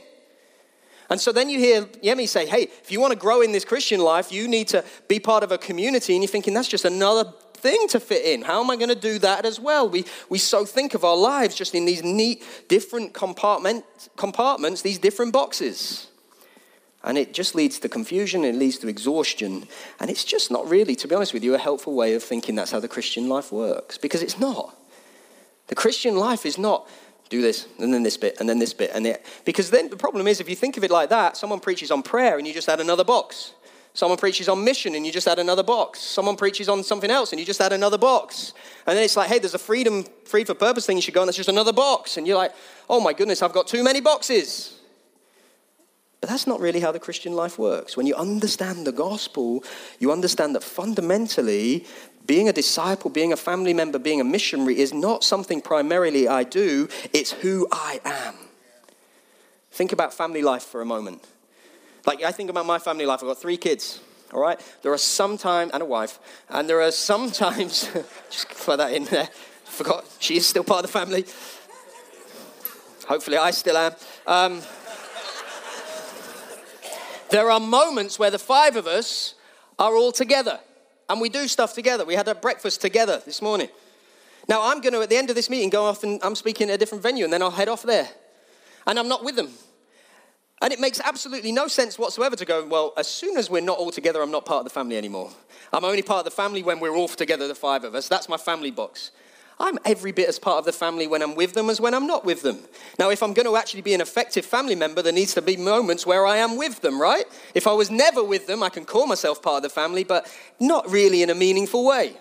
And 1.10 1.20
so 1.20 1.32
then 1.32 1.48
you 1.48 1.58
hear 1.58 1.84
Yemi 2.04 2.28
say, 2.28 2.46
hey, 2.46 2.64
if 2.64 2.92
you 2.92 3.00
want 3.00 3.12
to 3.12 3.18
grow 3.18 3.40
in 3.40 3.52
this 3.52 3.64
Christian 3.64 4.00
life, 4.00 4.30
you 4.30 4.46
need 4.46 4.68
to 4.68 4.84
be 5.08 5.18
part 5.18 5.42
of 5.42 5.52
a 5.52 5.58
community. 5.58 6.14
And 6.14 6.22
you're 6.22 6.30
thinking, 6.30 6.52
that's 6.52 6.68
just 6.68 6.84
another 6.84 7.32
thing 7.54 7.88
to 7.88 7.98
fit 7.98 8.24
in. 8.24 8.42
How 8.42 8.62
am 8.62 8.70
I 8.70 8.76
going 8.76 8.90
to 8.90 8.94
do 8.94 9.18
that 9.20 9.44
as 9.44 9.58
well? 9.58 9.88
We, 9.88 10.04
we 10.28 10.38
so 10.38 10.64
think 10.64 10.94
of 10.94 11.04
our 11.04 11.16
lives 11.16 11.54
just 11.54 11.74
in 11.74 11.86
these 11.86 12.02
neat, 12.02 12.44
different 12.68 13.14
compartment, 13.14 13.84
compartments, 14.16 14.82
these 14.82 14.98
different 14.98 15.32
boxes. 15.32 16.08
And 17.02 17.16
it 17.16 17.32
just 17.32 17.54
leads 17.54 17.78
to 17.80 17.88
confusion, 17.88 18.44
it 18.44 18.54
leads 18.54 18.78
to 18.78 18.88
exhaustion. 18.88 19.66
And 20.00 20.10
it's 20.10 20.24
just 20.24 20.50
not 20.50 20.68
really, 20.68 20.94
to 20.96 21.08
be 21.08 21.14
honest 21.14 21.32
with 21.32 21.42
you, 21.42 21.54
a 21.54 21.58
helpful 21.58 21.94
way 21.94 22.14
of 22.14 22.22
thinking 22.22 22.54
that's 22.54 22.72
how 22.72 22.80
the 22.80 22.88
Christian 22.88 23.28
life 23.28 23.50
works, 23.50 23.96
because 23.96 24.22
it's 24.22 24.38
not. 24.38 24.77
The 25.68 25.74
Christian 25.74 26.16
life 26.16 26.44
is 26.44 26.58
not 26.58 26.88
do 27.28 27.42
this 27.42 27.66
and 27.78 27.92
then 27.92 28.02
this 28.02 28.16
bit 28.16 28.36
and 28.40 28.48
then 28.48 28.58
this 28.58 28.72
bit 28.72 28.90
and 28.94 29.06
it 29.06 29.24
because 29.44 29.70
then 29.70 29.90
the 29.90 29.96
problem 29.96 30.26
is 30.26 30.40
if 30.40 30.48
you 30.48 30.56
think 30.56 30.76
of 30.76 30.84
it 30.84 30.90
like 30.90 31.10
that 31.10 31.36
someone 31.36 31.60
preaches 31.60 31.90
on 31.90 32.02
prayer 32.02 32.38
and 32.38 32.46
you 32.46 32.54
just 32.54 32.68
add 32.68 32.80
another 32.80 33.04
box. 33.04 33.52
Someone 33.94 34.18
preaches 34.18 34.48
on 34.48 34.62
mission 34.62 34.94
and 34.94 35.04
you 35.04 35.10
just 35.10 35.26
add 35.26 35.40
another 35.40 35.64
box. 35.64 35.98
Someone 35.98 36.36
preaches 36.36 36.68
on 36.68 36.84
something 36.84 37.10
else 37.10 37.32
and 37.32 37.40
you 37.40 37.44
just 37.44 37.60
add 37.60 37.72
another 37.72 37.98
box. 37.98 38.52
And 38.86 38.96
then 38.96 39.04
it's 39.04 39.16
like 39.16 39.28
hey 39.28 39.38
there's 39.38 39.54
a 39.54 39.58
freedom 39.58 40.04
free 40.24 40.44
for 40.44 40.54
purpose 40.54 40.86
thing 40.86 40.96
you 40.96 41.02
should 41.02 41.14
go 41.14 41.20
and 41.20 41.28
that's 41.28 41.36
just 41.36 41.48
another 41.48 41.72
box. 41.72 42.16
And 42.16 42.26
you're 42.26 42.36
like 42.36 42.54
oh 42.88 43.00
my 43.00 43.12
goodness 43.12 43.42
i've 43.42 43.52
got 43.52 43.66
too 43.66 43.84
many 43.84 44.00
boxes. 44.00 44.78
But 46.20 46.30
that's 46.30 46.46
not 46.46 46.60
really 46.60 46.80
how 46.80 46.90
the 46.90 46.98
Christian 46.98 47.34
life 47.34 47.58
works. 47.58 47.96
When 47.96 48.06
you 48.06 48.14
understand 48.16 48.86
the 48.86 48.92
gospel, 48.92 49.62
you 50.00 50.10
understand 50.10 50.56
that 50.56 50.64
fundamentally, 50.64 51.86
being 52.28 52.46
a 52.46 52.52
disciple, 52.52 53.10
being 53.10 53.32
a 53.32 53.36
family 53.36 53.72
member, 53.72 53.98
being 53.98 54.20
a 54.20 54.24
missionary 54.24 54.78
is 54.78 54.92
not 54.92 55.24
something 55.24 55.62
primarily 55.62 56.28
I 56.28 56.44
do, 56.44 56.86
it's 57.14 57.32
who 57.32 57.66
I 57.72 58.00
am. 58.04 58.34
Think 59.72 59.92
about 59.92 60.12
family 60.12 60.42
life 60.42 60.62
for 60.62 60.82
a 60.82 60.84
moment. 60.84 61.26
Like, 62.06 62.22
I 62.22 62.30
think 62.30 62.50
about 62.50 62.66
my 62.66 62.78
family 62.78 63.06
life. 63.06 63.20
I've 63.22 63.28
got 63.28 63.40
three 63.40 63.56
kids, 63.56 64.00
all 64.32 64.40
right? 64.40 64.60
There 64.82 64.92
are 64.92 64.98
some 64.98 65.38
times, 65.38 65.72
and 65.72 65.82
a 65.82 65.86
wife, 65.86 66.20
and 66.50 66.68
there 66.68 66.82
are 66.82 66.90
some 66.90 67.30
times, 67.30 67.90
just 68.30 68.48
throw 68.48 68.76
that 68.76 68.92
in 68.92 69.06
there. 69.06 69.28
Forgot, 69.64 70.04
she 70.18 70.36
is 70.36 70.46
still 70.46 70.64
part 70.64 70.84
of 70.84 70.92
the 70.92 70.98
family. 70.98 71.24
Hopefully, 73.08 73.38
I 73.38 73.52
still 73.52 73.76
am. 73.78 73.92
Um, 74.26 74.62
there 77.30 77.50
are 77.50 77.58
moments 77.58 78.18
where 78.18 78.30
the 78.30 78.38
five 78.38 78.76
of 78.76 78.86
us 78.86 79.34
are 79.78 79.94
all 79.94 80.12
together 80.12 80.60
and 81.08 81.20
we 81.20 81.28
do 81.28 81.48
stuff 81.48 81.74
together. 81.74 82.04
We 82.04 82.14
had 82.14 82.28
a 82.28 82.34
breakfast 82.34 82.80
together 82.80 83.22
this 83.24 83.40
morning. 83.40 83.68
Now, 84.48 84.70
I'm 84.70 84.80
going 84.80 84.94
to, 84.94 85.02
at 85.02 85.10
the 85.10 85.16
end 85.16 85.28
of 85.30 85.36
this 85.36 85.50
meeting, 85.50 85.70
go 85.70 85.84
off 85.84 86.02
and 86.02 86.20
I'm 86.22 86.34
speaking 86.34 86.70
at 86.70 86.74
a 86.74 86.78
different 86.78 87.02
venue 87.02 87.24
and 87.24 87.32
then 87.32 87.42
I'll 87.42 87.50
head 87.50 87.68
off 87.68 87.82
there. 87.82 88.08
And 88.86 88.98
I'm 88.98 89.08
not 89.08 89.22
with 89.22 89.36
them. 89.36 89.50
And 90.60 90.72
it 90.72 90.80
makes 90.80 91.00
absolutely 91.00 91.52
no 91.52 91.68
sense 91.68 91.98
whatsoever 91.98 92.34
to 92.34 92.44
go, 92.44 92.66
well, 92.66 92.92
as 92.96 93.06
soon 93.06 93.36
as 93.36 93.48
we're 93.48 93.60
not 93.60 93.78
all 93.78 93.90
together, 93.90 94.22
I'm 94.22 94.30
not 94.30 94.44
part 94.44 94.60
of 94.60 94.64
the 94.64 94.70
family 94.70 94.96
anymore. 94.96 95.30
I'm 95.72 95.84
only 95.84 96.02
part 96.02 96.20
of 96.20 96.24
the 96.24 96.30
family 96.30 96.62
when 96.62 96.80
we're 96.80 96.96
all 96.96 97.08
together, 97.08 97.46
the 97.46 97.54
five 97.54 97.84
of 97.84 97.94
us. 97.94 98.08
That's 98.08 98.28
my 98.28 98.38
family 98.38 98.70
box. 98.70 99.12
I'm 99.60 99.78
every 99.84 100.12
bit 100.12 100.28
as 100.28 100.38
part 100.38 100.58
of 100.58 100.64
the 100.64 100.72
family 100.72 101.08
when 101.08 101.20
I'm 101.20 101.34
with 101.34 101.54
them 101.54 101.68
as 101.68 101.80
when 101.80 101.92
I'm 101.92 102.06
not 102.06 102.24
with 102.24 102.42
them. 102.42 102.60
Now, 102.98 103.10
if 103.10 103.22
I'm 103.22 103.32
going 103.32 103.46
to 103.46 103.56
actually 103.56 103.80
be 103.80 103.92
an 103.92 104.00
effective 104.00 104.46
family 104.46 104.76
member, 104.76 105.02
there 105.02 105.12
needs 105.12 105.34
to 105.34 105.42
be 105.42 105.56
moments 105.56 106.06
where 106.06 106.26
I 106.26 106.36
am 106.36 106.56
with 106.56 106.80
them, 106.80 107.00
right? 107.00 107.24
If 107.54 107.66
I 107.66 107.72
was 107.72 107.90
never 107.90 108.22
with 108.22 108.46
them, 108.46 108.62
I 108.62 108.68
can 108.68 108.84
call 108.84 109.06
myself 109.06 109.42
part 109.42 109.56
of 109.56 109.62
the 109.64 109.68
family, 109.68 110.04
but 110.04 110.32
not 110.60 110.88
really 110.88 111.22
in 111.22 111.30
a 111.30 111.34
meaningful 111.34 111.84
way. 111.84 112.16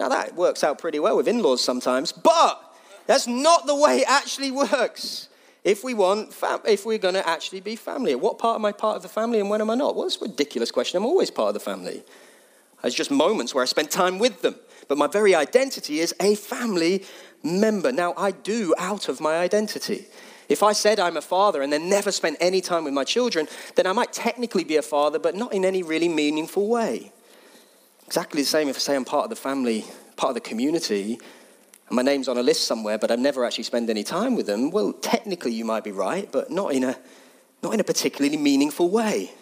Now, 0.00 0.08
that 0.08 0.34
works 0.34 0.64
out 0.64 0.78
pretty 0.78 0.98
well 0.98 1.16
with 1.16 1.28
in 1.28 1.42
laws 1.42 1.62
sometimes, 1.62 2.12
but 2.12 2.60
that's 3.06 3.26
not 3.26 3.66
the 3.66 3.76
way 3.76 3.98
it 3.98 4.08
actually 4.08 4.50
works. 4.50 5.28
If 5.64 5.84
we 5.84 5.92
want, 5.92 6.32
fam- 6.32 6.60
if 6.66 6.86
we're 6.86 6.98
going 6.98 7.14
to 7.14 7.26
actually 7.28 7.60
be 7.60 7.76
family, 7.76 8.14
what 8.14 8.38
part 8.38 8.56
am 8.56 8.64
I 8.64 8.72
part 8.72 8.96
of 8.96 9.02
the 9.02 9.08
family 9.08 9.38
and 9.38 9.50
when 9.50 9.60
am 9.60 9.70
I 9.70 9.74
not? 9.74 9.96
Well, 9.96 10.06
it's 10.06 10.16
a 10.16 10.20
ridiculous 10.20 10.70
question. 10.70 10.96
I'm 10.96 11.06
always 11.06 11.30
part 11.30 11.48
of 11.48 11.54
the 11.54 11.60
family. 11.60 12.02
It's 12.82 12.94
just 12.94 13.10
moments 13.10 13.54
where 13.54 13.62
I 13.62 13.66
spend 13.66 13.90
time 13.90 14.18
with 14.18 14.42
them 14.42 14.56
but 14.88 14.98
my 14.98 15.06
very 15.06 15.34
identity 15.34 16.00
is 16.00 16.14
a 16.20 16.34
family 16.34 17.04
member. 17.42 17.92
Now, 17.92 18.14
I 18.16 18.30
do 18.30 18.74
out 18.78 19.08
of 19.08 19.20
my 19.20 19.36
identity. 19.36 20.06
If 20.48 20.62
I 20.62 20.72
said 20.72 21.00
I'm 21.00 21.16
a 21.16 21.22
father 21.22 21.62
and 21.62 21.72
then 21.72 21.88
never 21.88 22.12
spent 22.12 22.36
any 22.40 22.60
time 22.60 22.84
with 22.84 22.92
my 22.92 23.04
children, 23.04 23.48
then 23.76 23.86
I 23.86 23.92
might 23.92 24.12
technically 24.12 24.64
be 24.64 24.76
a 24.76 24.82
father, 24.82 25.18
but 25.18 25.34
not 25.34 25.52
in 25.52 25.64
any 25.64 25.82
really 25.82 26.08
meaningful 26.08 26.68
way. 26.68 27.12
Exactly 28.06 28.42
the 28.42 28.48
same 28.48 28.68
if 28.68 28.76
I 28.76 28.78
say 28.80 28.96
I'm 28.96 29.04
part 29.04 29.24
of 29.24 29.30
the 29.30 29.36
family, 29.36 29.84
part 30.16 30.30
of 30.30 30.34
the 30.34 30.48
community, 30.48 31.18
and 31.88 31.96
my 31.96 32.02
name's 32.02 32.28
on 32.28 32.36
a 32.36 32.42
list 32.42 32.64
somewhere, 32.64 32.98
but 32.98 33.10
I've 33.10 33.18
never 33.18 33.44
actually 33.44 33.64
spent 33.64 33.90
any 33.90 34.04
time 34.04 34.36
with 34.36 34.46
them. 34.46 34.70
Well, 34.70 34.92
technically 34.92 35.52
you 35.52 35.64
might 35.64 35.84
be 35.84 35.92
right, 35.92 36.30
but 36.30 36.50
not 36.50 36.72
in 36.72 36.84
a, 36.84 36.98
not 37.62 37.74
in 37.74 37.80
a 37.80 37.84
particularly 37.84 38.36
meaningful 38.36 38.90
way. 38.90 39.32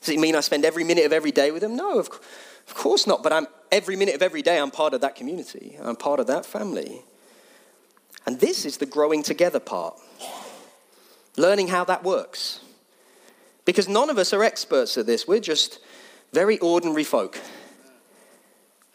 Does 0.00 0.08
it 0.08 0.18
mean 0.18 0.34
I 0.34 0.40
spend 0.40 0.64
every 0.64 0.82
minute 0.82 1.06
of 1.06 1.12
every 1.12 1.30
day 1.30 1.52
with 1.52 1.62
them? 1.62 1.76
No, 1.76 1.98
of, 1.98 2.08
of 2.68 2.74
course 2.74 3.06
not, 3.06 3.22
but 3.22 3.32
I'm 3.32 3.46
every 3.70 3.96
minute 3.96 4.14
of 4.14 4.22
every 4.22 4.42
day 4.42 4.58
I'm 4.58 4.70
part 4.70 4.94
of 4.94 5.00
that 5.00 5.14
community. 5.16 5.76
I'm 5.80 5.96
part 5.96 6.20
of 6.20 6.26
that 6.28 6.46
family. 6.46 7.02
And 8.26 8.38
this 8.38 8.64
is 8.64 8.76
the 8.76 8.86
growing 8.86 9.22
together 9.22 9.60
part. 9.60 9.98
Learning 11.36 11.68
how 11.68 11.84
that 11.84 12.04
works. 12.04 12.60
Because 13.64 13.88
none 13.88 14.10
of 14.10 14.18
us 14.18 14.32
are 14.32 14.42
experts 14.42 14.96
at 14.98 15.06
this. 15.06 15.26
We're 15.26 15.40
just 15.40 15.80
very 16.32 16.58
ordinary 16.58 17.04
folk. 17.04 17.38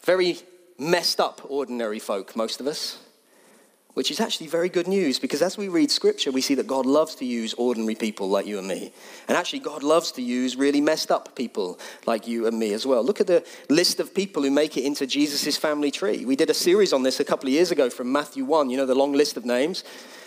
Very 0.02 0.38
messed 0.78 1.20
up 1.20 1.40
ordinary 1.48 1.98
folk, 1.98 2.36
most 2.36 2.60
of 2.60 2.66
us 2.66 2.98
which 3.98 4.12
is 4.12 4.20
actually 4.20 4.46
very 4.46 4.68
good 4.68 4.86
news 4.86 5.18
because 5.18 5.42
as 5.42 5.58
we 5.58 5.66
read 5.66 5.90
scripture, 5.90 6.30
we 6.30 6.40
see 6.40 6.54
that 6.54 6.68
God 6.68 6.86
loves 6.86 7.16
to 7.16 7.24
use 7.24 7.52
ordinary 7.54 7.96
people 7.96 8.28
like 8.28 8.46
you 8.46 8.60
and 8.60 8.68
me. 8.68 8.92
And 9.26 9.36
actually, 9.36 9.58
God 9.58 9.82
loves 9.82 10.12
to 10.12 10.22
use 10.22 10.54
really 10.54 10.80
messed 10.80 11.10
up 11.10 11.34
people 11.34 11.80
like 12.06 12.28
you 12.28 12.46
and 12.46 12.56
me 12.56 12.74
as 12.74 12.86
well. 12.86 13.02
Look 13.02 13.20
at 13.20 13.26
the 13.26 13.44
list 13.68 13.98
of 13.98 14.14
people 14.14 14.44
who 14.44 14.52
make 14.52 14.76
it 14.76 14.84
into 14.84 15.04
Jesus' 15.04 15.56
family 15.56 15.90
tree. 15.90 16.24
We 16.24 16.36
did 16.36 16.48
a 16.48 16.54
series 16.54 16.92
on 16.92 17.02
this 17.02 17.18
a 17.18 17.24
couple 17.24 17.48
of 17.48 17.52
years 17.52 17.72
ago 17.72 17.90
from 17.90 18.12
Matthew 18.12 18.44
1, 18.44 18.70
you 18.70 18.76
know, 18.76 18.86
the 18.86 18.94
long 18.94 19.14
list 19.14 19.36
of 19.36 19.44
names. 19.44 19.82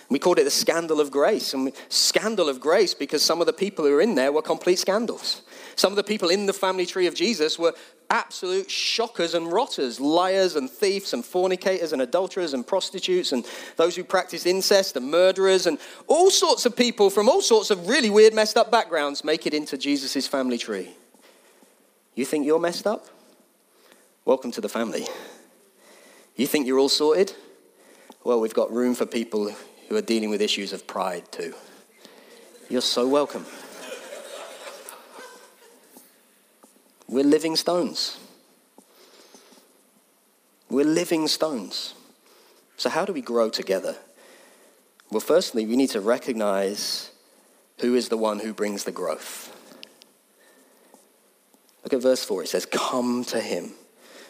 We 0.10 0.20
called 0.20 0.40
it 0.40 0.44
the 0.44 0.52
scandal 0.52 1.00
of 1.00 1.10
grace. 1.10 1.54
And 1.54 1.72
scandal 1.88 2.50
of 2.50 2.60
grace 2.60 2.94
because 2.94 3.24
some 3.24 3.40
of 3.40 3.48
the 3.48 3.54
people 3.54 3.86
who 3.86 3.92
were 3.92 4.02
in 4.02 4.16
there 4.16 4.34
were 4.34 4.42
complete 4.42 4.80
scandals. 4.80 5.44
Some 5.78 5.94
of 5.94 5.96
the 5.96 6.04
people 6.04 6.28
in 6.28 6.46
the 6.46 6.52
family 6.52 6.86
tree 6.86 7.08
of 7.08 7.16
Jesus 7.16 7.58
were 7.58 7.74
absolute 8.12 8.70
shockers 8.70 9.34
and 9.34 9.52
rotters, 9.52 10.00
liars 10.00 10.58
and 10.58 10.70
thieves 10.70 11.14
and 11.14 11.24
fornicators 11.24 11.94
and 11.94 12.02
adulterers 12.02 12.54
and 12.54 12.68
prostitutes 12.68 13.32
and 13.32 13.46
those 13.78 13.96
who 13.96 14.04
practice 14.04 14.46
incest 14.46 14.98
and 14.98 15.10
murderers 15.10 15.66
and 15.66 15.80
all 16.08 16.30
sorts 16.30 16.66
of 16.66 16.76
people 16.76 17.10
from 17.10 17.30
all 17.30 17.42
sorts 17.42 17.72
of 17.72 17.88
really 17.88 18.10
weird, 18.10 18.34
messed 18.34 18.58
up 18.58 18.70
backgrounds 18.70 19.24
make 19.24 19.48
it 19.48 19.54
into 19.54 19.78
Jesus' 19.78 20.28
family 20.28 20.58
tree. 20.58 20.90
You 22.14 22.26
think 22.26 22.46
you're 22.46 22.60
messed 22.60 22.86
up? 22.86 23.08
Welcome 24.26 24.52
to 24.52 24.62
the 24.62 24.70
family. 24.70 25.08
You 26.36 26.48
think 26.48 26.68
you're 26.68 26.80
all 26.80 26.90
sorted? 26.90 27.34
Well, 28.26 28.42
we've 28.42 28.54
got 28.54 28.72
room 28.72 28.94
for 28.94 29.06
people 29.06 29.56
who 29.88 29.96
are 29.96 30.02
dealing 30.02 30.30
with 30.30 30.42
issues 30.42 30.74
of 30.74 30.86
pride 30.86 31.32
too. 31.32 31.54
You're 32.70 32.82
so 32.82 33.08
welcome. 33.08 33.46
We're 37.12 37.26
living 37.26 37.58
stones. 37.58 38.18
We're 40.70 40.86
living 40.86 41.28
stones. 41.28 41.94
So, 42.78 42.90
how 42.90 43.04
do 43.04 43.12
we 43.12 43.22
grow 43.22 43.50
together? 43.50 43.98
Well, 45.12 45.20
firstly, 45.20 45.66
we 45.66 45.76
need 45.76 45.90
to 45.90 46.00
recognize 46.00 47.12
who 47.82 47.96
is 47.96 48.08
the 48.08 48.18
one 48.18 48.40
who 48.40 48.54
brings 48.54 48.86
the 48.86 48.94
growth. 48.94 49.54
Look 51.84 51.92
at 51.92 52.02
verse 52.02 52.24
4. 52.24 52.44
It 52.44 52.48
says, 52.50 52.66
Come 52.66 53.26
to 53.26 53.42
him. 53.42 53.74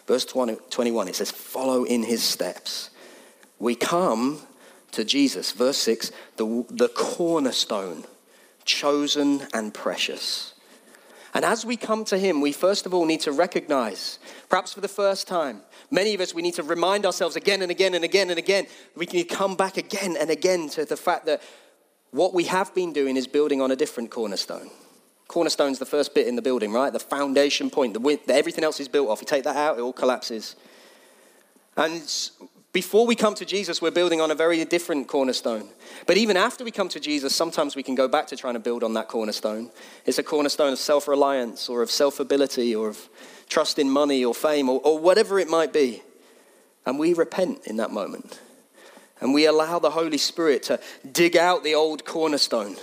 Verse 0.07 0.25
20, 0.25 0.57
21, 0.71 1.07
it 1.07 1.15
says, 1.15 1.29
Follow 1.29 1.83
in 1.83 2.01
his 2.01 2.23
steps. 2.23 2.89
We 3.59 3.75
come 3.75 4.41
to 4.93 5.05
Jesus. 5.05 5.51
Verse 5.51 5.77
6, 5.77 6.11
the, 6.37 6.65
the 6.67 6.87
cornerstone, 6.87 8.05
chosen 8.65 9.47
and 9.53 9.71
precious. 9.71 10.55
And 11.33 11.45
as 11.45 11.65
we 11.65 11.77
come 11.77 12.03
to 12.05 12.17
Him, 12.17 12.41
we 12.41 12.51
first 12.51 12.85
of 12.85 12.93
all 12.93 13.05
need 13.05 13.21
to 13.21 13.31
recognize, 13.31 14.19
perhaps 14.49 14.73
for 14.73 14.81
the 14.81 14.87
first 14.87 15.27
time, 15.27 15.61
many 15.89 16.13
of 16.13 16.21
us, 16.21 16.33
we 16.33 16.41
need 16.41 16.55
to 16.55 16.63
remind 16.63 17.05
ourselves 17.05 17.35
again 17.35 17.61
and 17.61 17.71
again 17.71 17.93
and 17.93 18.03
again 18.03 18.29
and 18.29 18.37
again. 18.37 18.67
We 18.95 19.05
can 19.05 19.23
come 19.23 19.55
back 19.55 19.77
again 19.77 20.17
and 20.19 20.29
again 20.29 20.69
to 20.69 20.85
the 20.85 20.97
fact 20.97 21.25
that 21.27 21.41
what 22.11 22.33
we 22.33 22.43
have 22.45 22.75
been 22.75 22.91
doing 22.91 23.15
is 23.15 23.27
building 23.27 23.61
on 23.61 23.71
a 23.71 23.75
different 23.75 24.11
cornerstone. 24.11 24.69
Cornerstone's 25.29 25.79
the 25.79 25.85
first 25.85 26.13
bit 26.13 26.27
in 26.27 26.35
the 26.35 26.41
building, 26.41 26.73
right? 26.73 26.91
The 26.91 26.99
foundation 26.99 27.69
point, 27.69 27.93
the, 27.93 28.19
everything 28.27 28.65
else 28.65 28.81
is 28.81 28.89
built 28.89 29.07
off. 29.07 29.21
You 29.21 29.27
take 29.27 29.45
that 29.45 29.55
out, 29.55 29.77
it 29.77 29.81
all 29.81 29.93
collapses. 29.93 30.57
And 31.77 32.03
before 32.73 33.05
we 33.05 33.15
come 33.15 33.35
to 33.35 33.45
Jesus, 33.45 33.81
we're 33.81 33.91
building 33.91 34.21
on 34.21 34.31
a 34.31 34.35
very 34.35 34.63
different 34.63 35.07
cornerstone. 35.09 35.67
But 36.07 36.15
even 36.17 36.37
after 36.37 36.63
we 36.63 36.71
come 36.71 36.87
to 36.89 37.01
Jesus, 37.01 37.35
sometimes 37.35 37.75
we 37.75 37.83
can 37.83 37.95
go 37.95 38.07
back 38.07 38.27
to 38.27 38.37
trying 38.37 38.53
to 38.53 38.61
build 38.61 38.83
on 38.83 38.93
that 38.93 39.09
cornerstone. 39.09 39.71
It's 40.05 40.19
a 40.19 40.23
cornerstone 40.23 40.71
of 40.71 40.79
self 40.79 41.07
reliance 41.07 41.67
or 41.67 41.81
of 41.81 41.91
self 41.91 42.19
ability 42.21 42.73
or 42.73 42.87
of 42.87 43.09
trust 43.49 43.77
in 43.77 43.89
money 43.89 44.23
or 44.23 44.33
fame 44.33 44.69
or, 44.69 44.79
or 44.85 44.97
whatever 44.97 45.37
it 45.37 45.49
might 45.49 45.73
be. 45.73 46.01
And 46.85 46.97
we 46.97 47.13
repent 47.13 47.67
in 47.67 47.77
that 47.77 47.91
moment. 47.91 48.39
And 49.19 49.33
we 49.33 49.45
allow 49.45 49.77
the 49.77 49.91
Holy 49.91 50.17
Spirit 50.17 50.63
to 50.63 50.79
dig 51.11 51.35
out 51.35 51.63
the 51.63 51.75
old 51.75 52.05
cornerstone 52.05 52.77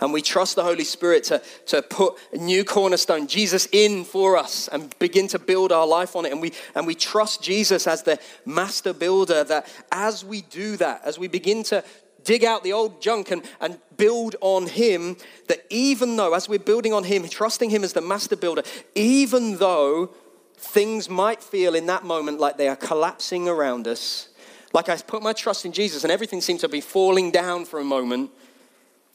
And 0.00 0.12
we 0.12 0.22
trust 0.22 0.56
the 0.56 0.62
Holy 0.62 0.84
Spirit 0.84 1.24
to, 1.24 1.42
to 1.66 1.82
put 1.82 2.14
a 2.32 2.38
new 2.38 2.64
cornerstone, 2.64 3.26
Jesus, 3.26 3.68
in 3.70 4.04
for 4.04 4.36
us 4.36 4.68
and 4.68 4.98
begin 4.98 5.28
to 5.28 5.38
build 5.38 5.72
our 5.72 5.86
life 5.86 6.16
on 6.16 6.24
it. 6.24 6.32
And 6.32 6.40
we, 6.40 6.52
and 6.74 6.86
we 6.86 6.94
trust 6.94 7.42
Jesus 7.42 7.86
as 7.86 8.02
the 8.02 8.18
master 8.46 8.94
builder 8.94 9.44
that 9.44 9.68
as 9.92 10.24
we 10.24 10.40
do 10.42 10.76
that, 10.78 11.02
as 11.04 11.18
we 11.18 11.28
begin 11.28 11.62
to 11.64 11.84
dig 12.24 12.44
out 12.44 12.62
the 12.62 12.72
old 12.72 13.00
junk 13.02 13.30
and, 13.30 13.42
and 13.60 13.78
build 13.96 14.36
on 14.40 14.66
Him, 14.66 15.16
that 15.48 15.64
even 15.70 16.16
though, 16.16 16.34
as 16.34 16.48
we're 16.48 16.58
building 16.58 16.92
on 16.92 17.04
Him, 17.04 17.28
trusting 17.28 17.70
Him 17.70 17.84
as 17.84 17.92
the 17.92 18.00
master 18.00 18.36
builder, 18.36 18.62
even 18.94 19.58
though 19.58 20.10
things 20.56 21.08
might 21.08 21.42
feel 21.42 21.74
in 21.74 21.86
that 21.86 22.04
moment 22.04 22.38
like 22.38 22.56
they 22.56 22.68
are 22.68 22.76
collapsing 22.76 23.48
around 23.48 23.86
us, 23.86 24.28
like 24.72 24.88
I 24.88 24.96
put 24.96 25.22
my 25.22 25.32
trust 25.32 25.64
in 25.64 25.72
Jesus 25.72 26.04
and 26.04 26.12
everything 26.12 26.40
seems 26.40 26.60
to 26.60 26.68
be 26.68 26.80
falling 26.80 27.30
down 27.30 27.64
for 27.64 27.80
a 27.80 27.84
moment, 27.84 28.30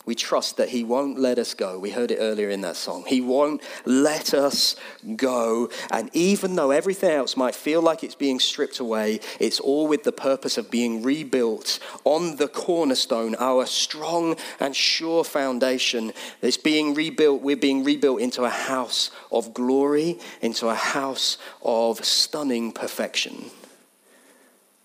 we 0.06 0.16
trust 0.16 0.58
that 0.58 0.70
He 0.70 0.84
won't 0.84 1.20
let 1.20 1.40
us 1.40 1.54
go. 1.54 1.80
We 1.80 1.92
heard 1.92 2.12
it 2.12 2.18
earlier 2.20 2.50
in 2.50 2.62
that 2.62 2.76
song. 2.76 3.06
He 3.08 3.22
won't 3.22 3.62
let 3.86 4.34
us 4.34 4.76
go. 5.16 5.70
And 5.92 6.10
even 6.14 6.56
though 6.56 6.72
everything 6.72 7.12
else 7.12 7.36
might 7.36 7.56
feel 7.56 7.82
like 7.82 8.04
it's 8.04 8.16
being 8.16 8.40
stripped 8.40 8.80
away, 8.80 9.20
it's 9.40 9.60
all 9.60 9.88
with 9.88 10.04
the 10.04 10.12
purpose 10.12 10.58
of 10.58 10.70
being 10.70 11.04
rebuilt 11.04 11.80
on 12.04 12.36
the 12.36 12.48
cornerstone, 12.48 13.36
our 13.40 13.66
strong 13.66 14.36
and 14.60 14.76
sure 14.76 15.24
foundation. 15.24 16.14
It's 16.42 16.58
being 16.58 16.94
rebuilt. 16.94 17.42
We're 17.42 17.56
being 17.56 17.84
rebuilt 17.84 18.22
into 18.22 18.44
a 18.44 18.50
house 18.50 19.12
of 19.32 19.54
glory, 19.54 20.20
into 20.42 20.68
a 20.68 20.76
house 20.76 21.38
of 21.64 22.04
stunning 22.06 22.72
perfection. 22.72 23.46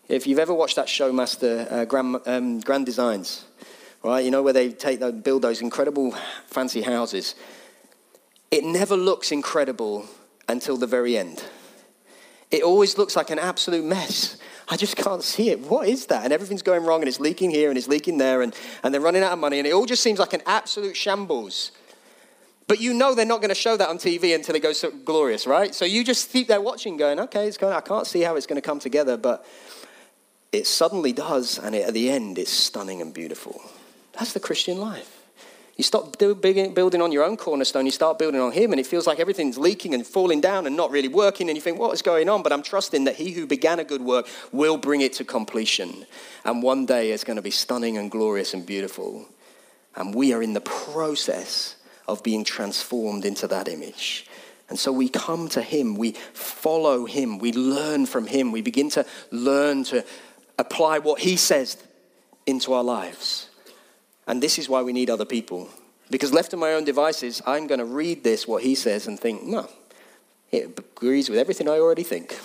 If 0.08 0.26
you've 0.26 0.40
ever 0.40 0.52
watched 0.52 0.74
that 0.74 0.88
show, 0.88 1.12
Master 1.12 1.68
uh, 1.70 1.84
Grand, 1.84 2.16
um, 2.26 2.58
Grand 2.60 2.84
Designs, 2.84 3.44
right? 4.02 4.24
You 4.24 4.30
know, 4.30 4.42
where 4.42 4.52
they 4.52 4.70
take, 4.70 5.00
they 5.00 5.10
build 5.12 5.42
those 5.42 5.60
incredible 5.60 6.12
fancy 6.46 6.82
houses. 6.82 7.34
It 8.50 8.64
never 8.64 8.96
looks 8.96 9.32
incredible 9.32 10.06
until 10.48 10.76
the 10.76 10.86
very 10.86 11.16
end. 11.16 11.44
It 12.50 12.62
always 12.62 12.98
looks 12.98 13.14
like 13.14 13.30
an 13.30 13.38
absolute 13.38 13.84
mess. 13.84 14.36
I 14.68 14.76
just 14.76 14.96
can't 14.96 15.22
see 15.22 15.50
it. 15.50 15.60
What 15.60 15.88
is 15.88 16.06
that? 16.06 16.24
And 16.24 16.32
everything's 16.32 16.62
going 16.62 16.84
wrong 16.84 17.00
and 17.00 17.08
it's 17.08 17.20
leaking 17.20 17.50
here 17.50 17.68
and 17.68 17.78
it's 17.78 17.88
leaking 17.88 18.18
there 18.18 18.42
and, 18.42 18.54
and 18.82 18.92
they're 18.92 19.00
running 19.00 19.22
out 19.22 19.32
of 19.32 19.38
money 19.38 19.58
and 19.58 19.66
it 19.66 19.72
all 19.72 19.86
just 19.86 20.02
seems 20.02 20.18
like 20.18 20.32
an 20.32 20.42
absolute 20.46 20.96
shambles. 20.96 21.72
But 22.66 22.80
you 22.80 22.94
know 22.94 23.14
they're 23.14 23.26
not 23.26 23.40
going 23.40 23.48
to 23.50 23.54
show 23.54 23.76
that 23.76 23.88
on 23.88 23.98
TV 23.98 24.32
until 24.32 24.54
it 24.54 24.62
goes 24.62 24.78
so 24.78 24.92
glorious, 24.92 25.44
right? 25.46 25.74
So 25.74 25.84
you 25.84 26.04
just 26.04 26.30
keep 26.30 26.46
there 26.46 26.60
watching, 26.60 26.96
going, 26.96 27.18
okay, 27.18 27.48
it's 27.48 27.56
going. 27.56 27.72
I 27.72 27.80
can't 27.80 28.06
see 28.06 28.20
how 28.20 28.36
it's 28.36 28.46
going 28.46 28.60
to 28.60 28.66
come 28.66 28.78
together, 28.78 29.16
but 29.16 29.44
it 30.52 30.68
suddenly 30.68 31.12
does, 31.12 31.58
and 31.58 31.74
it, 31.74 31.88
at 31.88 31.94
the 31.94 32.10
end, 32.10 32.38
it's 32.38 32.52
stunning 32.52 33.00
and 33.00 33.12
beautiful. 33.12 33.60
That's 34.20 34.34
the 34.34 34.40
Christian 34.40 34.78
life. 34.78 35.16
You 35.76 35.82
stop 35.82 36.18
building 36.18 37.00
on 37.00 37.10
your 37.10 37.24
own 37.24 37.38
cornerstone, 37.38 37.86
you 37.86 37.90
start 37.90 38.18
building 38.18 38.38
on 38.38 38.52
Him, 38.52 38.70
and 38.70 38.78
it 38.78 38.86
feels 38.86 39.06
like 39.06 39.18
everything's 39.18 39.56
leaking 39.56 39.94
and 39.94 40.06
falling 40.06 40.42
down 40.42 40.66
and 40.66 40.76
not 40.76 40.90
really 40.90 41.08
working. 41.08 41.48
And 41.48 41.56
you 41.56 41.62
think, 41.62 41.78
what 41.78 41.94
is 41.94 42.02
going 42.02 42.28
on? 42.28 42.42
But 42.42 42.52
I'm 42.52 42.62
trusting 42.62 43.04
that 43.04 43.16
He 43.16 43.32
who 43.32 43.46
began 43.46 43.78
a 43.78 43.84
good 43.84 44.02
work 44.02 44.28
will 44.52 44.76
bring 44.76 45.00
it 45.00 45.14
to 45.14 45.24
completion. 45.24 46.04
And 46.44 46.62
one 46.62 46.84
day 46.84 47.12
it's 47.12 47.24
going 47.24 47.36
to 47.36 47.42
be 47.42 47.50
stunning 47.50 47.96
and 47.96 48.10
glorious 48.10 48.52
and 48.52 48.66
beautiful. 48.66 49.26
And 49.96 50.14
we 50.14 50.34
are 50.34 50.42
in 50.42 50.52
the 50.52 50.60
process 50.60 51.76
of 52.06 52.22
being 52.22 52.44
transformed 52.44 53.24
into 53.24 53.46
that 53.46 53.68
image. 53.68 54.26
And 54.68 54.78
so 54.78 54.92
we 54.92 55.08
come 55.08 55.48
to 55.48 55.62
Him, 55.62 55.96
we 55.96 56.12
follow 56.12 57.06
Him, 57.06 57.38
we 57.38 57.54
learn 57.54 58.04
from 58.04 58.26
Him, 58.26 58.52
we 58.52 58.60
begin 58.60 58.90
to 58.90 59.06
learn 59.30 59.84
to 59.84 60.04
apply 60.58 60.98
what 60.98 61.20
He 61.20 61.36
says 61.36 61.82
into 62.44 62.74
our 62.74 62.84
lives. 62.84 63.46
And 64.30 64.40
this 64.40 64.60
is 64.60 64.68
why 64.68 64.80
we 64.82 64.92
need 64.92 65.10
other 65.10 65.24
people. 65.24 65.68
Because 66.08 66.32
left 66.32 66.52
to 66.52 66.56
my 66.56 66.74
own 66.74 66.84
devices, 66.84 67.42
I'm 67.46 67.66
going 67.66 67.80
to 67.80 67.84
read 67.84 68.22
this, 68.22 68.46
what 68.46 68.62
he 68.62 68.76
says, 68.76 69.08
and 69.08 69.18
think, 69.18 69.42
no, 69.42 69.68
it 70.52 70.78
agrees 70.78 71.28
with 71.28 71.36
everything 71.36 71.68
I 71.68 71.80
already 71.80 72.04
think. 72.04 72.38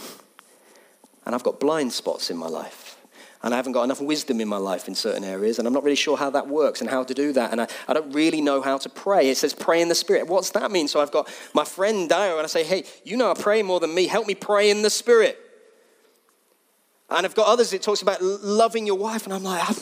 And 1.28 1.36
I've 1.36 1.43
got 1.43 1.60
blind 1.60 1.93
spots 1.93 2.32
in 2.32 2.38
my 2.38 2.48
life. 2.48 2.98
And 3.43 3.54
I 3.54 3.58
haven't 3.58 3.74
got 3.74 3.84
enough 3.84 4.02
wisdom 4.02 4.41
in 4.41 4.48
my 4.48 4.58
life 4.58 4.88
in 4.88 4.95
certain 4.95 5.24
areas. 5.24 5.60
And 5.60 5.67
I'm 5.67 5.76
not 5.76 5.84
really 5.84 5.95
sure 5.95 6.17
how 6.17 6.32
that 6.32 6.48
works 6.48 6.82
and 6.82 6.89
how 6.89 7.04
to 7.04 7.13
do 7.13 7.32
that. 7.34 7.52
And 7.52 7.62
I, 7.62 7.67
I 7.88 7.93
don't 7.93 8.12
really 8.13 8.41
know 8.41 8.63
how 8.63 8.80
to 8.80 8.89
pray. 8.89 9.30
It 9.30 9.38
says 9.38 9.54
pray 9.54 9.80
in 9.80 9.88
the 9.88 9.93
Spirit. 9.93 10.26
What's 10.26 10.50
that 10.52 10.71
mean? 10.71 10.88
So 10.88 11.02
I've 11.02 11.12
got 11.12 11.32
my 11.54 11.65
friend 11.65 12.10
Dio, 12.10 12.38
and 12.38 12.45
I 12.45 12.48
say, 12.48 12.63
hey, 12.63 12.86
you 13.04 13.15
know 13.15 13.30
I 13.30 13.36
pray 13.36 13.62
more 13.62 13.80
than 13.80 13.93
me. 13.93 14.08
Help 14.08 14.26
me 14.26 14.34
pray 14.34 14.71
in 14.71 14.82
the 14.82 14.89
Spirit. 14.89 15.38
And 17.10 17.24
I've 17.26 17.36
got 17.36 17.48
others, 17.48 17.71
it 17.71 17.84
talks 17.84 18.02
about 18.02 18.24
loving 18.24 18.88
your 18.88 18.98
wife, 18.98 19.26
and 19.26 19.34
I'm 19.34 19.43
like, 19.43 19.62
ah, 19.62 19.76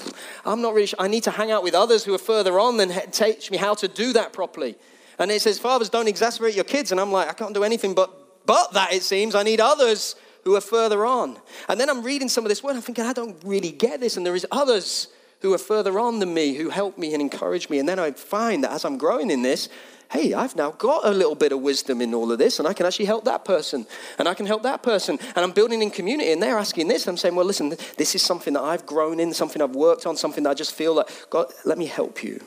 I'm 0.45 0.61
not 0.61 0.73
really 0.73 0.87
sure. 0.87 0.99
I 0.99 1.07
need 1.07 1.23
to 1.23 1.31
hang 1.31 1.51
out 1.51 1.63
with 1.63 1.73
others 1.73 2.03
who 2.03 2.13
are 2.13 2.19
further 2.19 2.59
on 2.59 2.79
and 2.79 2.91
teach 3.13 3.49
me 3.49 3.57
how 3.57 3.73
to 3.75 3.87
do 3.87 4.13
that 4.13 4.33
properly. 4.33 4.75
And 5.19 5.31
it 5.31 5.41
says, 5.41 5.59
Fathers, 5.59 5.89
don't 5.89 6.07
exasperate 6.07 6.55
your 6.55 6.63
kids. 6.63 6.91
And 6.91 6.99
I'm 6.99 7.11
like, 7.11 7.29
I 7.29 7.33
can't 7.33 7.53
do 7.53 7.63
anything 7.63 7.93
but, 7.93 8.45
but 8.45 8.73
that, 8.73 8.93
it 8.93 9.03
seems. 9.03 9.35
I 9.35 9.43
need 9.43 9.59
others 9.59 10.15
who 10.43 10.55
are 10.55 10.61
further 10.61 11.05
on. 11.05 11.37
And 11.69 11.79
then 11.79 11.89
I'm 11.89 12.03
reading 12.03 12.29
some 12.29 12.43
of 12.43 12.49
this 12.49 12.63
word, 12.63 12.75
I'm 12.75 12.81
thinking, 12.81 13.05
I 13.05 13.13
don't 13.13 13.37
really 13.45 13.71
get 13.71 13.99
this. 13.99 14.17
And 14.17 14.25
there 14.25 14.35
is 14.35 14.45
others 14.51 15.07
who 15.41 15.53
are 15.53 15.59
further 15.59 15.99
on 15.99 16.19
than 16.19 16.33
me 16.33 16.55
who 16.55 16.69
help 16.69 16.97
me 16.97 17.13
and 17.13 17.21
encourage 17.21 17.69
me. 17.69 17.79
And 17.79 17.87
then 17.87 17.99
I 17.99 18.11
find 18.11 18.63
that 18.63 18.71
as 18.71 18.85
I'm 18.85 18.97
growing 18.97 19.29
in 19.29 19.41
this, 19.41 19.69
hey, 20.11 20.33
I've 20.33 20.55
now 20.55 20.71
got 20.71 21.05
a 21.05 21.11
little 21.11 21.35
bit 21.35 21.51
of 21.51 21.61
wisdom 21.61 22.01
in 22.01 22.13
all 22.13 22.31
of 22.31 22.37
this, 22.37 22.59
and 22.59 22.67
I 22.67 22.73
can 22.73 22.85
actually 22.85 23.05
help 23.05 23.25
that 23.25 23.45
person, 23.45 23.85
and 24.19 24.27
I 24.27 24.33
can 24.33 24.45
help 24.45 24.63
that 24.63 24.83
person. 24.83 25.17
And 25.35 25.37
I'm 25.37 25.51
building 25.51 25.81
in 25.81 25.89
community, 25.91 26.31
and 26.31 26.41
they're 26.41 26.57
asking 26.57 26.87
this. 26.87 27.07
I'm 27.07 27.17
saying, 27.17 27.35
well, 27.35 27.45
listen, 27.45 27.69
this 27.97 28.15
is 28.15 28.21
something 28.21 28.53
that 28.53 28.61
I've 28.61 28.85
grown 28.85 29.19
in, 29.19 29.33
something 29.33 29.61
I've 29.61 29.75
worked 29.75 30.05
on, 30.05 30.15
something 30.15 30.43
that 30.43 30.51
I 30.51 30.53
just 30.53 30.73
feel 30.73 30.95
that, 30.95 31.09
God, 31.29 31.47
let 31.65 31.77
me 31.77 31.85
help 31.85 32.23
you. 32.23 32.43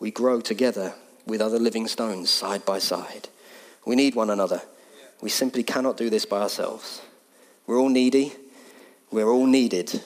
We 0.00 0.10
grow 0.10 0.40
together 0.40 0.94
with 1.26 1.40
other 1.40 1.58
living 1.58 1.86
stones 1.86 2.30
side 2.30 2.64
by 2.64 2.78
side. 2.78 3.28
We 3.84 3.96
need 3.96 4.14
one 4.14 4.30
another. 4.30 4.62
We 5.20 5.30
simply 5.30 5.62
cannot 5.62 5.96
do 5.96 6.10
this 6.10 6.24
by 6.24 6.42
ourselves. 6.42 7.02
We're 7.66 7.78
all 7.78 7.88
needy, 7.88 8.32
we're 9.10 9.28
all 9.28 9.46
needed. 9.46 10.02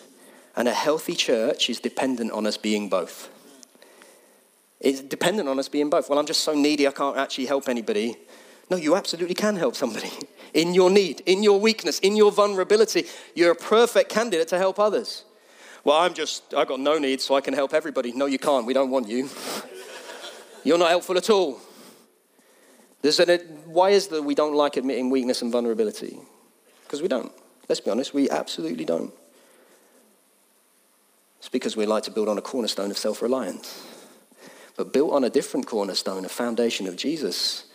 And 0.57 0.68
a 0.68 0.74
healthy 0.74 1.14
church 1.14 1.70
is 1.70 1.81
dependent 1.81 2.33
on 2.33 2.46
us 2.46 2.57
being 2.57 2.88
both. 2.88 3.28
It's 4.83 5.01
dependent 5.01 5.49
on 5.49 5.61
us 5.61 5.68
being 5.68 5.88
both. 5.88 6.11
Well, 6.11 6.18
I'm 6.18 6.27
just 6.27 6.40
so 6.40 6.55
needy, 6.55 6.88
I 6.88 6.90
can't 6.90 7.16
actually 7.16 7.47
help 7.47 7.68
anybody. 7.68 8.16
No, 8.68 8.77
you 8.77 8.97
absolutely 8.97 9.37
can 9.37 9.55
help 9.55 9.77
somebody 9.77 10.11
in 10.55 10.75
your 10.75 10.90
need, 10.90 11.23
in 11.25 11.45
your 11.45 11.61
weakness, 11.61 12.01
in 12.01 12.16
your 12.16 12.33
vulnerability. 12.33 13.07
You're 13.37 13.53
a 13.53 13.57
perfect 13.57 14.11
candidate 14.11 14.49
to 14.49 14.59
help 14.59 14.81
others. 14.81 15.25
Well, 15.85 15.97
I'm 15.97 16.14
just, 16.14 16.53
I've 16.53 16.66
got 16.66 16.81
no 16.81 16.99
need, 16.99 17.21
so 17.21 17.37
I 17.37 17.40
can 17.40 17.55
help 17.55 17.73
everybody. 17.73 18.12
No, 18.12 18.27
you 18.27 18.38
can't. 18.38 18.66
We 18.66 18.75
don't 18.75 18.90
want 18.90 19.09
you. 19.09 19.31
You're 20.64 20.79
not 20.79 20.90
helpful 20.90 21.16
at 21.16 21.31
all. 21.31 21.61
There's 23.03 23.18
an, 23.18 23.38
why 23.66 23.90
is 23.90 24.09
that 24.09 24.23
we 24.23 24.35
don't 24.35 24.55
like 24.55 24.77
admitting 24.77 25.11
weakness 25.11 25.42
and 25.42 25.51
vulnerability? 25.51 26.18
Because 26.85 27.03
we 27.03 27.09
don't. 27.09 27.33
Let's 27.68 27.81
be 27.81 27.90
honest, 27.90 28.14
we 28.14 28.31
absolutely 28.31 28.85
don't. 28.85 29.12
It's 31.38 31.49
because 31.49 31.77
we 31.77 31.87
like 31.87 32.05
to 32.05 32.12
build 32.12 32.29
on 32.29 32.38
a 32.38 32.42
cornerstone 32.42 32.92
of 32.92 32.99
self 32.99 33.23
reliance 33.23 34.02
but 34.83 34.92
built 34.92 35.12
on 35.12 35.23
a 35.23 35.31
different 35.31 35.64
cornerstone, 35.64 36.25
a 36.25 36.29
foundation 36.29 36.88
of 36.88 36.97
Jesus, 36.97 37.66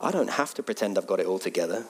I 0.00 0.10
don't 0.10 0.30
have 0.30 0.52
to 0.54 0.64
pretend 0.64 0.98
I've 0.98 1.06
got 1.06 1.20
it 1.20 1.26
all 1.26 1.38
together 1.38 1.84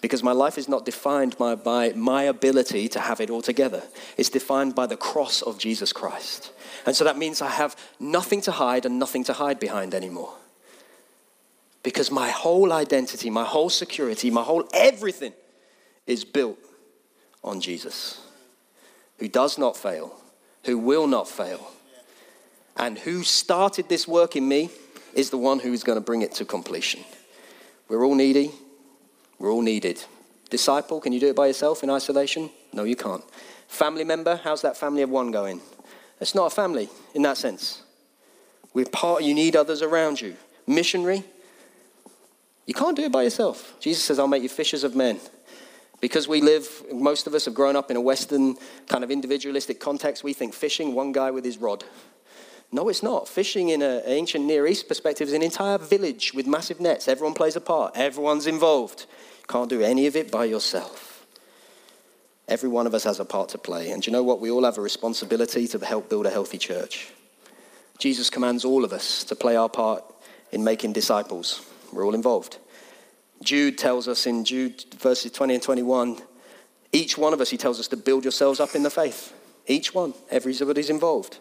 because 0.00 0.22
my 0.22 0.30
life 0.30 0.56
is 0.56 0.68
not 0.68 0.84
defined 0.84 1.36
by, 1.36 1.56
by 1.56 1.90
my 1.94 2.22
ability 2.22 2.86
to 2.90 3.00
have 3.00 3.20
it 3.20 3.28
all 3.28 3.42
together. 3.42 3.82
It's 4.16 4.28
defined 4.28 4.76
by 4.76 4.86
the 4.86 4.96
cross 4.96 5.42
of 5.42 5.58
Jesus 5.58 5.92
Christ. 5.92 6.52
And 6.86 6.94
so 6.94 7.02
that 7.02 7.18
means 7.18 7.42
I 7.42 7.48
have 7.48 7.74
nothing 7.98 8.40
to 8.42 8.52
hide 8.52 8.86
and 8.86 9.00
nothing 9.00 9.24
to 9.24 9.32
hide 9.32 9.58
behind 9.58 9.96
anymore. 9.96 10.32
Because 11.82 12.12
my 12.12 12.30
whole 12.30 12.72
identity, 12.72 13.30
my 13.30 13.44
whole 13.44 13.68
security, 13.68 14.30
my 14.30 14.44
whole 14.44 14.68
everything 14.72 15.32
is 16.06 16.24
built 16.24 16.58
on 17.42 17.60
Jesus, 17.60 18.20
who 19.18 19.26
does 19.26 19.58
not 19.58 19.76
fail, 19.76 20.14
who 20.66 20.78
will 20.78 21.08
not 21.08 21.26
fail, 21.26 21.73
and 22.76 22.98
who 22.98 23.22
started 23.22 23.88
this 23.88 24.08
work 24.08 24.36
in 24.36 24.46
me 24.48 24.70
is 25.14 25.30
the 25.30 25.38
one 25.38 25.60
who 25.60 25.72
is 25.72 25.84
going 25.84 25.96
to 25.96 26.04
bring 26.04 26.22
it 26.22 26.32
to 26.32 26.44
completion. 26.44 27.04
We're 27.88 28.04
all 28.04 28.14
needy. 28.14 28.50
We're 29.38 29.50
all 29.50 29.62
needed. 29.62 30.02
Disciple, 30.50 31.00
can 31.00 31.12
you 31.12 31.20
do 31.20 31.28
it 31.28 31.36
by 31.36 31.46
yourself 31.46 31.82
in 31.82 31.90
isolation? 31.90 32.50
No, 32.72 32.84
you 32.84 32.96
can't. 32.96 33.24
Family 33.68 34.04
member, 34.04 34.36
how's 34.42 34.62
that 34.62 34.76
family 34.76 35.02
of 35.02 35.10
one 35.10 35.30
going? 35.30 35.60
It's 36.20 36.34
not 36.34 36.46
a 36.46 36.54
family 36.54 36.88
in 37.14 37.22
that 37.22 37.36
sense. 37.36 37.82
We're 38.72 38.86
part, 38.86 39.22
you 39.22 39.34
need 39.34 39.56
others 39.56 39.82
around 39.82 40.20
you. 40.20 40.36
Missionary, 40.66 41.24
you 42.66 42.74
can't 42.74 42.96
do 42.96 43.02
it 43.02 43.12
by 43.12 43.22
yourself. 43.22 43.74
Jesus 43.80 44.02
says, 44.02 44.18
I'll 44.18 44.28
make 44.28 44.42
you 44.42 44.48
fishers 44.48 44.84
of 44.84 44.96
men. 44.96 45.20
Because 46.00 46.28
we 46.28 46.40
live, 46.40 46.68
most 46.92 47.26
of 47.26 47.34
us 47.34 47.44
have 47.44 47.54
grown 47.54 47.76
up 47.76 47.90
in 47.90 47.96
a 47.96 48.00
Western 48.00 48.56
kind 48.88 49.04
of 49.04 49.10
individualistic 49.10 49.80
context, 49.80 50.24
we 50.24 50.32
think 50.32 50.54
fishing, 50.54 50.94
one 50.94 51.12
guy 51.12 51.30
with 51.30 51.44
his 51.44 51.58
rod. 51.58 51.84
No, 52.72 52.88
it's 52.88 53.02
not. 53.02 53.28
Fishing 53.28 53.68
in 53.68 53.82
an 53.82 54.02
ancient 54.06 54.44
Near 54.44 54.66
East 54.66 54.88
perspective 54.88 55.28
is 55.28 55.34
an 55.34 55.42
entire 55.42 55.78
village 55.78 56.34
with 56.34 56.46
massive 56.46 56.80
nets. 56.80 57.06
Everyone 57.06 57.34
plays 57.34 57.56
a 57.56 57.60
part, 57.60 57.96
everyone's 57.96 58.46
involved. 58.46 59.06
Can't 59.48 59.70
do 59.70 59.82
any 59.82 60.06
of 60.06 60.16
it 60.16 60.30
by 60.30 60.44
yourself. 60.46 61.26
Every 62.48 62.68
one 62.68 62.86
of 62.86 62.94
us 62.94 63.04
has 63.04 63.20
a 63.20 63.24
part 63.24 63.50
to 63.50 63.58
play. 63.58 63.90
And 63.90 64.02
do 64.02 64.10
you 64.10 64.12
know 64.12 64.22
what? 64.22 64.40
We 64.40 64.50
all 64.50 64.64
have 64.64 64.78
a 64.78 64.82
responsibility 64.82 65.66
to 65.68 65.78
help 65.84 66.08
build 66.08 66.26
a 66.26 66.30
healthy 66.30 66.58
church. 66.58 67.12
Jesus 67.98 68.28
commands 68.28 68.64
all 68.64 68.84
of 68.84 68.92
us 68.92 69.24
to 69.24 69.36
play 69.36 69.56
our 69.56 69.68
part 69.68 70.04
in 70.52 70.64
making 70.64 70.92
disciples. 70.92 71.64
We're 71.92 72.04
all 72.04 72.14
involved. 72.14 72.58
Jude 73.42 73.78
tells 73.78 74.08
us 74.08 74.26
in 74.26 74.44
Jude 74.44 74.84
verses 74.98 75.32
20 75.32 75.54
and 75.54 75.62
21, 75.62 76.18
each 76.92 77.18
one 77.18 77.32
of 77.32 77.40
us, 77.40 77.50
he 77.50 77.56
tells 77.56 77.80
us 77.80 77.88
to 77.88 77.96
build 77.96 78.24
yourselves 78.24 78.60
up 78.60 78.74
in 78.74 78.82
the 78.82 78.90
faith. 78.90 79.32
Each 79.66 79.94
one, 79.94 80.14
everybody's 80.30 80.90
involved. 80.90 81.38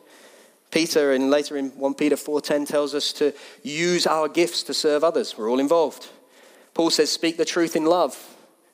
Peter, 0.73 1.13
and 1.13 1.29
later 1.29 1.55
in 1.55 1.69
1 1.69 1.93
Peter 1.93 2.15
4:10, 2.15 2.67
tells 2.67 2.95
us 2.95 3.13
to 3.13 3.31
use 3.61 4.07
our 4.07 4.27
gifts 4.27 4.63
to 4.63 4.73
serve 4.73 5.03
others. 5.03 5.37
We're 5.37 5.49
all 5.49 5.59
involved. 5.59 6.09
Paul 6.73 6.89
says, 6.89 7.11
speak 7.11 7.37
the 7.37 7.45
truth 7.45 7.75
in 7.75 7.85
love 7.85 8.17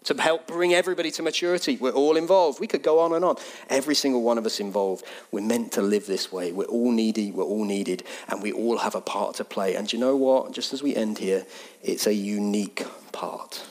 to 0.06 0.14
help 0.14 0.48
bring 0.48 0.74
everybody 0.74 1.12
to 1.12 1.22
maturity. 1.22 1.76
We're 1.76 1.92
all 1.92 2.16
involved. 2.16 2.62
We 2.62 2.68
could 2.68 2.84
go 2.84 3.00
on 3.00 3.14
and 3.14 3.26
on. 3.26 3.36
Every 3.70 3.96
single 3.96 4.22
one 4.22 4.38
of 4.38 4.46
us 4.46 4.62
involved. 4.62 5.04
We're 5.32 5.42
meant 5.44 5.74
to 5.74 5.82
live 5.82 6.08
this 6.08 6.32
way. 6.32 6.54
We're 6.54 6.64
all 6.64 6.94
needy, 6.94 7.32
we're 7.32 7.44
all 7.44 7.66
needed, 7.66 8.04
and 8.30 8.42
we 8.42 8.54
all 8.54 8.78
have 8.78 8.96
a 8.96 9.02
part 9.02 9.36
to 9.36 9.44
play. 9.44 9.76
And 9.76 9.92
you 9.92 10.00
know 10.00 10.16
what? 10.16 10.54
Just 10.54 10.72
as 10.72 10.82
we 10.82 10.96
end 10.96 11.18
here, 11.18 11.46
it's 11.84 12.08
a 12.08 12.14
unique 12.14 12.86
part. 13.12 13.68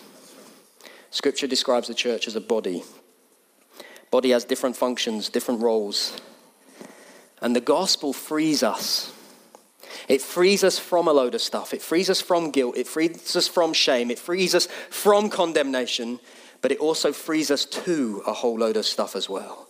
Scripture 1.11 1.47
describes 1.47 1.89
the 1.89 1.95
church 1.95 2.29
as 2.29 2.37
a 2.37 2.43
body. 2.43 2.85
Body 4.11 4.31
has 4.31 4.45
different 4.45 4.77
functions, 4.77 5.31
different 5.31 5.63
roles. 5.63 6.21
And 7.41 7.55
the 7.55 7.61
gospel 7.61 8.13
frees 8.13 8.63
us. 8.63 9.13
It 10.09 10.23
frees 10.23 10.65
us 10.65 10.79
from 10.79 11.09
a 11.09 11.13
load 11.13 11.35
of 11.35 11.41
stuff. 11.41 11.75
It 11.75 11.83
frees 11.83 12.11
us 12.11 12.21
from 12.21 12.51
guilt. 12.51 12.77
It 12.77 12.87
frees 12.87 13.37
us 13.37 13.49
from 13.49 13.73
shame. 13.73 14.11
It 14.11 14.19
frees 14.19 14.55
us 14.55 14.67
from 14.91 15.29
condemnation. 15.29 16.21
But 16.61 16.73
it 16.73 16.79
also 16.79 17.13
frees 17.13 17.51
us 17.51 17.65
to 17.65 18.23
a 18.27 18.33
whole 18.33 18.59
load 18.59 18.77
of 18.77 18.87
stuff 18.87 19.15
as 19.15 19.29
well. 19.29 19.69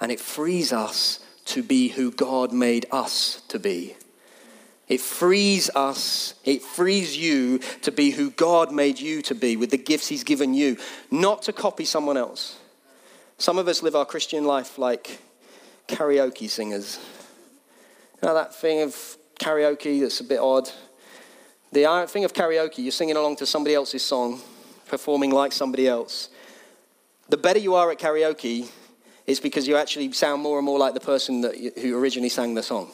And 0.00 0.12
it 0.12 0.20
frees 0.20 0.72
us 0.72 1.20
to 1.46 1.62
be 1.62 1.88
who 1.88 2.10
God 2.10 2.52
made 2.52 2.86
us 2.90 3.42
to 3.48 3.58
be. 3.58 3.96
It 4.88 5.00
frees 5.00 5.68
us, 5.70 6.34
it 6.44 6.62
frees 6.62 7.16
you 7.16 7.58
to 7.82 7.90
be 7.90 8.10
who 8.10 8.30
God 8.30 8.70
made 8.70 9.00
you 9.00 9.20
to 9.22 9.34
be 9.34 9.56
with 9.56 9.70
the 9.70 9.78
gifts 9.78 10.06
He's 10.06 10.22
given 10.22 10.54
you, 10.54 10.76
not 11.10 11.42
to 11.42 11.52
copy 11.52 11.84
someone 11.84 12.16
else. 12.16 12.58
Some 13.38 13.58
of 13.58 13.66
us 13.66 13.82
live 13.82 13.96
our 13.96 14.04
Christian 14.04 14.44
life 14.44 14.78
like 14.78 15.18
karaoke 15.88 16.48
singers. 16.48 16.98
You 18.22 18.28
know 18.28 18.34
that 18.34 18.54
thing 18.54 18.82
of 18.82 19.16
karaoke 19.40 20.00
that's 20.00 20.20
a 20.20 20.24
bit 20.24 20.40
odd? 20.40 20.70
The 21.72 21.84
uh, 21.84 22.06
thing 22.06 22.24
of 22.24 22.32
karaoke, 22.32 22.78
you're 22.78 22.92
singing 22.92 23.16
along 23.16 23.36
to 23.36 23.46
somebody 23.46 23.74
else's 23.74 24.02
song, 24.02 24.40
performing 24.88 25.30
like 25.30 25.52
somebody 25.52 25.88
else. 25.88 26.30
The 27.28 27.36
better 27.36 27.58
you 27.58 27.74
are 27.74 27.90
at 27.90 27.98
karaoke 27.98 28.70
is 29.26 29.40
because 29.40 29.66
you 29.66 29.76
actually 29.76 30.12
sound 30.12 30.42
more 30.42 30.58
and 30.58 30.64
more 30.64 30.78
like 30.78 30.94
the 30.94 31.00
person 31.00 31.40
that, 31.40 31.56
who 31.56 31.98
originally 31.98 32.28
sang 32.28 32.54
the 32.54 32.62
song. 32.62 32.90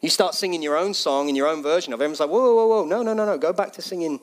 You 0.00 0.08
start 0.08 0.34
singing 0.34 0.62
your 0.62 0.76
own 0.76 0.94
song 0.94 1.28
and 1.28 1.36
your 1.36 1.48
own 1.48 1.62
version 1.62 1.92
of 1.92 2.00
it. 2.00 2.04
Everyone's 2.04 2.20
like, 2.20 2.30
whoa, 2.30 2.54
whoa, 2.54 2.66
whoa, 2.66 2.84
no, 2.84 3.02
no, 3.02 3.12
no, 3.12 3.26
no, 3.26 3.38
go 3.38 3.52
back 3.52 3.72
to 3.72 3.82
singing. 3.82 4.20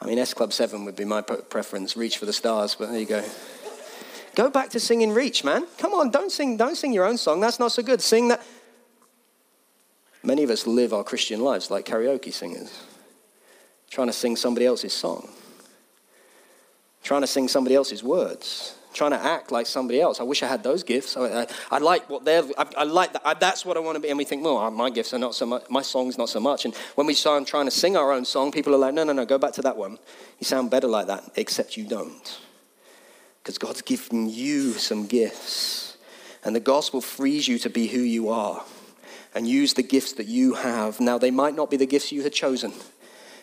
I 0.00 0.06
mean, 0.06 0.18
S 0.18 0.34
Club 0.34 0.52
7 0.52 0.84
would 0.84 0.96
be 0.96 1.04
my 1.04 1.20
preference, 1.20 1.96
Reach 1.96 2.18
for 2.18 2.26
the 2.26 2.32
Stars, 2.32 2.74
but 2.74 2.90
there 2.90 2.98
you 2.98 3.06
go. 3.06 3.24
Go 4.40 4.48
back 4.48 4.70
to 4.70 4.80
singing 4.80 5.12
Reach, 5.12 5.44
man. 5.44 5.66
Come 5.76 5.92
on, 5.92 6.10
don't 6.10 6.32
sing, 6.32 6.56
don't 6.56 6.74
sing 6.74 6.94
your 6.94 7.04
own 7.04 7.18
song. 7.18 7.40
That's 7.40 7.58
not 7.58 7.72
so 7.72 7.82
good. 7.82 8.00
Sing 8.00 8.28
that. 8.28 8.42
Many 10.22 10.42
of 10.44 10.48
us 10.48 10.66
live 10.66 10.94
our 10.94 11.04
Christian 11.04 11.40
lives 11.40 11.70
like 11.70 11.84
karaoke 11.84 12.32
singers, 12.32 12.72
trying 13.90 14.06
to 14.06 14.14
sing 14.14 14.36
somebody 14.36 14.64
else's 14.64 14.94
song, 14.94 15.28
trying 17.02 17.20
to 17.20 17.26
sing 17.26 17.48
somebody 17.48 17.74
else's 17.74 18.02
words, 18.02 18.78
trying 18.94 19.10
to 19.10 19.22
act 19.22 19.52
like 19.52 19.66
somebody 19.66 20.00
else. 20.00 20.20
I 20.20 20.22
wish 20.22 20.42
I 20.42 20.46
had 20.46 20.62
those 20.62 20.84
gifts. 20.84 21.18
I, 21.18 21.42
I, 21.42 21.46
I 21.72 21.76
like 21.76 22.08
what 22.08 22.24
they're, 22.24 22.44
I, 22.56 22.66
I 22.78 22.84
like 22.84 23.12
that. 23.12 23.20
I, 23.26 23.34
that's 23.34 23.66
what 23.66 23.76
I 23.76 23.80
want 23.80 23.96
to 23.96 24.00
be. 24.00 24.08
And 24.08 24.16
we 24.16 24.24
think, 24.24 24.42
well, 24.42 24.70
my 24.70 24.88
gifts 24.88 25.12
are 25.12 25.18
not 25.18 25.34
so 25.34 25.44
much, 25.44 25.64
my 25.68 25.82
song's 25.82 26.16
not 26.16 26.30
so 26.30 26.40
much. 26.40 26.64
And 26.64 26.74
when 26.94 27.06
we 27.06 27.12
start 27.12 27.46
trying 27.46 27.66
to 27.66 27.70
sing 27.70 27.94
our 27.94 28.10
own 28.10 28.24
song, 28.24 28.52
people 28.52 28.74
are 28.74 28.78
like, 28.78 28.94
no, 28.94 29.04
no, 29.04 29.12
no, 29.12 29.26
go 29.26 29.36
back 29.36 29.52
to 29.52 29.62
that 29.62 29.76
one. 29.76 29.98
You 30.38 30.46
sound 30.46 30.70
better 30.70 30.88
like 30.88 31.08
that, 31.08 31.24
except 31.36 31.76
you 31.76 31.84
don't. 31.84 32.40
Because 33.42 33.58
God's 33.58 33.82
given 33.82 34.28
you 34.28 34.72
some 34.72 35.06
gifts. 35.06 35.96
And 36.44 36.54
the 36.54 36.60
gospel 36.60 37.00
frees 37.00 37.48
you 37.48 37.58
to 37.60 37.70
be 37.70 37.86
who 37.86 38.00
you 38.00 38.30
are 38.30 38.64
and 39.34 39.46
use 39.46 39.74
the 39.74 39.82
gifts 39.82 40.14
that 40.14 40.26
you 40.26 40.54
have. 40.54 41.00
Now, 41.00 41.18
they 41.18 41.30
might 41.30 41.54
not 41.54 41.70
be 41.70 41.76
the 41.76 41.86
gifts 41.86 42.12
you 42.12 42.22
had 42.22 42.32
chosen. 42.32 42.72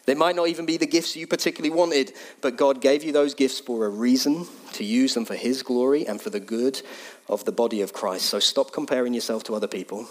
They 0.05 0.15
might 0.15 0.35
not 0.35 0.47
even 0.47 0.65
be 0.65 0.77
the 0.77 0.87
gifts 0.87 1.15
you 1.15 1.27
particularly 1.27 1.75
wanted, 1.75 2.13
but 2.41 2.55
God 2.55 2.81
gave 2.81 3.03
you 3.03 3.11
those 3.11 3.33
gifts 3.33 3.59
for 3.59 3.85
a 3.85 3.89
reason 3.89 4.47
to 4.73 4.83
use 4.83 5.13
them 5.13 5.25
for 5.25 5.35
His 5.35 5.63
glory 5.63 6.07
and 6.07 6.21
for 6.21 6.29
the 6.29 6.39
good 6.39 6.81
of 7.27 7.43
the 7.43 7.51
body 7.51 7.81
of 7.81 7.91
Christ. 7.91 8.25
So 8.25 8.39
stop 8.39 8.71
comparing 8.71 9.13
yourself 9.13 9.43
to 9.45 9.55
other 9.55 9.67
people. 9.67 10.07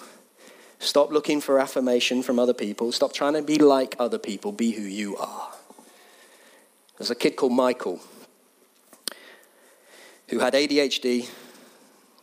Stop 0.79 1.11
looking 1.11 1.41
for 1.41 1.59
affirmation 1.59 2.23
from 2.23 2.39
other 2.39 2.53
people. 2.53 2.93
Stop 2.93 3.15
trying 3.15 3.33
to 3.33 3.43
be 3.43 3.57
like 3.57 3.97
other 3.99 4.19
people. 4.19 4.53
Be 4.53 4.73
who 4.73 4.83
you 4.83 5.17
are. 5.17 5.51
There's 6.99 7.11
a 7.11 7.15
kid 7.15 7.37
called 7.37 7.53
Michael 7.53 8.01
who 10.29 10.39
had 10.39 10.55
ADHD. 10.55 11.29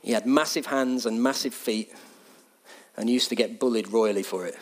He 0.02 0.12
had 0.12 0.26
massive 0.26 0.66
hands 0.66 1.06
and 1.06 1.22
massive 1.22 1.54
feet 1.54 1.94
and 2.98 3.10
used 3.10 3.30
to 3.30 3.36
get 3.36 3.60
bullied 3.60 3.92
royally 3.92 4.24
for 4.24 4.46
it. 4.46 4.58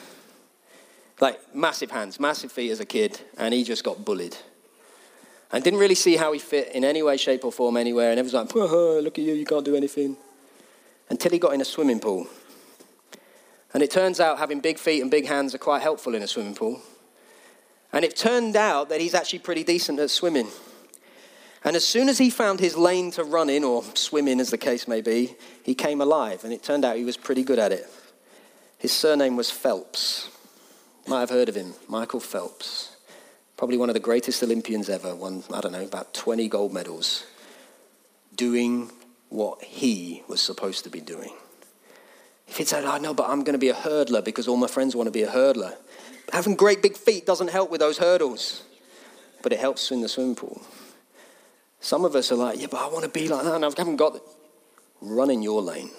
Like 1.19 1.55
massive 1.55 1.91
hands, 1.91 2.19
massive 2.19 2.51
feet 2.51 2.71
as 2.71 2.79
a 2.79 2.85
kid, 2.85 3.19
and 3.37 3.53
he 3.53 3.63
just 3.63 3.83
got 3.83 4.05
bullied. 4.05 4.37
And 5.51 5.63
didn't 5.63 5.79
really 5.79 5.95
see 5.95 6.15
how 6.15 6.31
he 6.31 6.39
fit 6.39 6.71
in 6.73 6.85
any 6.85 7.03
way, 7.03 7.17
shape, 7.17 7.43
or 7.43 7.51
form 7.51 7.75
anywhere. 7.75 8.11
And 8.11 8.19
everyone's 8.19 8.53
like, 8.53 8.55
look 8.55 9.17
at 9.17 9.23
you, 9.23 9.33
you 9.33 9.45
can't 9.45 9.65
do 9.65 9.75
anything. 9.75 10.15
Until 11.09 11.31
he 11.31 11.39
got 11.39 11.53
in 11.53 11.61
a 11.61 11.65
swimming 11.65 11.99
pool. 11.99 12.27
And 13.73 13.83
it 13.83 13.91
turns 13.91 14.19
out 14.19 14.37
having 14.37 14.61
big 14.61 14.77
feet 14.77 15.01
and 15.01 15.11
big 15.11 15.27
hands 15.27 15.53
are 15.53 15.57
quite 15.57 15.81
helpful 15.81 16.15
in 16.15 16.23
a 16.23 16.27
swimming 16.27 16.55
pool. 16.55 16.81
And 17.91 18.05
it 18.05 18.15
turned 18.15 18.55
out 18.55 18.89
that 18.89 19.01
he's 19.01 19.13
actually 19.13 19.39
pretty 19.39 19.63
decent 19.63 19.99
at 19.99 20.09
swimming. 20.09 20.47
And 21.63 21.75
as 21.75 21.85
soon 21.85 22.09
as 22.09 22.17
he 22.17 22.29
found 22.29 22.59
his 22.59 22.75
lane 22.75 23.11
to 23.11 23.23
run 23.23 23.49
in, 23.49 23.63
or 23.63 23.83
swim 23.93 24.27
in 24.27 24.39
as 24.39 24.49
the 24.49 24.57
case 24.57 24.87
may 24.87 25.01
be, 25.01 25.35
he 25.63 25.75
came 25.75 26.01
alive. 26.01 26.43
And 26.43 26.51
it 26.51 26.63
turned 26.63 26.83
out 26.83 26.97
he 26.97 27.05
was 27.05 27.17
pretty 27.17 27.43
good 27.43 27.59
at 27.59 27.71
it. 27.71 27.87
His 28.79 28.91
surname 28.91 29.35
was 29.35 29.51
Phelps. 29.51 30.29
You 31.05 31.11
might 31.11 31.19
have 31.19 31.29
heard 31.29 31.49
of 31.49 31.55
him, 31.55 31.75
Michael 31.87 32.19
Phelps. 32.19 32.95
Probably 33.57 33.77
one 33.77 33.89
of 33.89 33.93
the 33.93 33.99
greatest 33.99 34.41
Olympians 34.41 34.89
ever, 34.89 35.15
won, 35.15 35.43
I 35.53 35.61
don't 35.61 35.71
know, 35.71 35.83
about 35.83 36.15
20 36.15 36.47
gold 36.47 36.73
medals, 36.73 37.25
doing 38.35 38.89
what 39.29 39.63
he 39.63 40.23
was 40.27 40.41
supposed 40.41 40.83
to 40.85 40.89
be 40.89 40.99
doing. 40.99 41.31
If 42.47 42.57
he'd 42.57 42.67
said, 42.67 42.85
I 42.85 42.97
oh, 42.97 42.99
know, 42.99 43.13
but 43.13 43.29
I'm 43.29 43.43
going 43.43 43.53
to 43.53 43.59
be 43.59 43.69
a 43.69 43.75
hurdler 43.75 44.25
because 44.25 44.47
all 44.47 44.57
my 44.57 44.67
friends 44.67 44.95
want 44.95 45.07
to 45.07 45.11
be 45.11 45.21
a 45.21 45.31
hurdler. 45.31 45.75
Having 46.33 46.55
great 46.55 46.81
big 46.81 46.97
feet 46.97 47.25
doesn't 47.25 47.49
help 47.49 47.69
with 47.69 47.79
those 47.81 47.99
hurdles, 47.99 48.63
but 49.43 49.53
it 49.53 49.59
helps 49.59 49.91
in 49.91 50.01
the 50.01 50.09
swimming 50.09 50.35
pool. 50.35 50.61
Some 51.81 52.05
of 52.05 52.15
us 52.15 52.31
are 52.31 52.35
like, 52.35 52.61
yeah, 52.61 52.67
but 52.69 52.79
I 52.79 52.87
want 52.87 53.03
to 53.03 53.09
be 53.09 53.27
like 53.27 53.43
that, 53.43 53.55
and 53.55 53.65
I 53.65 53.69
haven't 53.75 53.97
got. 53.97 54.21
Run 55.01 55.31
in 55.31 55.41
your 55.41 55.63
lane. 55.63 55.89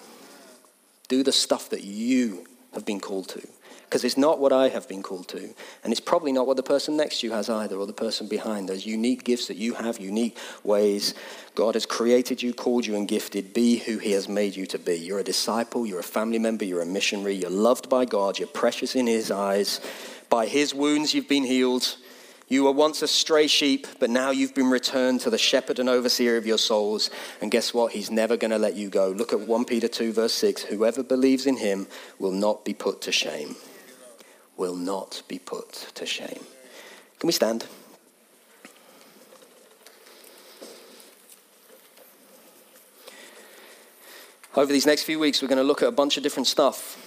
Do 1.09 1.25
the 1.25 1.33
stuff 1.33 1.69
that 1.71 1.83
you 1.83 2.47
have 2.73 2.87
been 2.87 3.01
called 3.01 3.29
to. 3.31 3.47
Because 3.85 4.05
it's 4.05 4.17
not 4.17 4.39
what 4.39 4.53
I 4.53 4.69
have 4.69 4.89
been 4.89 5.03
called 5.03 5.29
to. 5.29 5.53
And 5.83 5.93
it's 5.93 6.01
probably 6.01 6.33
not 6.33 6.47
what 6.47 6.57
the 6.57 6.63
person 6.63 6.97
next 6.97 7.21
to 7.21 7.27
you 7.27 7.33
has 7.33 7.51
either, 7.51 7.77
or 7.77 7.87
the 7.87 7.93
person 7.93 8.29
behind. 8.29 8.69
There's 8.69 8.87
unique 8.87 9.25
gifts 9.25 9.49
that 9.49 9.57
you 9.57 9.75
have, 9.75 9.99
unique 9.99 10.39
ways. 10.63 11.15
God 11.57 11.75
has 11.75 11.85
created 11.85 12.43
you, 12.43 12.55
called 12.55 12.87
you, 12.87 12.95
and 12.95 13.07
gifted. 13.07 13.53
Be 13.53 13.79
who 13.79 13.99
He 13.99 14.13
has 14.13 14.29
made 14.29 14.57
you 14.57 14.67
to 14.67 14.79
be. 14.79 14.95
You're 14.95 15.19
a 15.19 15.25
disciple, 15.25 15.85
you're 15.85 16.01
a 16.01 16.05
family 16.05 16.39
member, 16.39 16.65
you're 16.65 16.81
a 16.81 16.87
missionary, 16.87 17.35
you're 17.35 17.51
loved 17.51 17.91
by 17.91 18.05
God, 18.05 18.39
you're 18.39 18.49
precious 18.49 18.95
in 18.95 19.09
His 19.09 19.31
eyes. 19.31 19.81
By 20.31 20.47
His 20.47 20.73
wounds, 20.73 21.13
you've 21.13 21.29
been 21.29 21.45
healed. 21.45 21.97
You 22.53 22.65
were 22.65 22.73
once 22.73 23.01
a 23.01 23.09
stray 23.09 23.47
sheep, 23.47 23.87
but 23.99 24.11
now 24.11 24.31
you've 24.31 24.55
been 24.55 24.69
returned 24.69 25.23
to 25.23 25.31
the 25.31 25.39
shepherd 25.39 25.79
and 25.79 25.89
overseer 25.89 26.37
of 26.37 26.45
your 26.45 26.59
souls. 26.59 27.09
And 27.41 27.51
guess 27.51 27.73
what? 27.73 27.93
He's 27.93 28.11
never 28.11 28.37
going 28.37 28.51
to 28.51 28.59
let 28.59 28.77
you 28.77 28.91
go. 28.91 29.09
Look 29.09 29.33
at 29.33 29.41
1 29.41 29.65
Peter 29.65 29.89
2, 29.89 30.13
verse 30.13 30.35
6. 30.35 30.65
Whoever 30.65 31.03
believes 31.03 31.47
in 31.47 31.57
him 31.57 31.87
will 32.19 32.31
not 32.31 32.63
be 32.63 32.75
put 32.75 33.01
to 33.01 33.11
shame. 33.11 33.57
Will 34.59 34.77
not 34.77 35.23
be 35.29 35.39
put 35.39 35.73
to 35.95 36.05
shame. 36.05 36.45
Can 37.21 37.27
we 37.27 37.33
stand? 37.33 37.65
Over 44.55 44.71
these 44.71 44.85
next 44.85 45.05
few 45.05 45.19
weeks, 45.19 45.41
we're 45.41 45.49
going 45.49 45.57
to 45.57 45.65
look 45.65 45.81
at 45.81 45.89
a 45.89 45.91
bunch 45.91 46.19
of 46.19 46.23
different 46.23 46.49
stuff. 46.49 47.02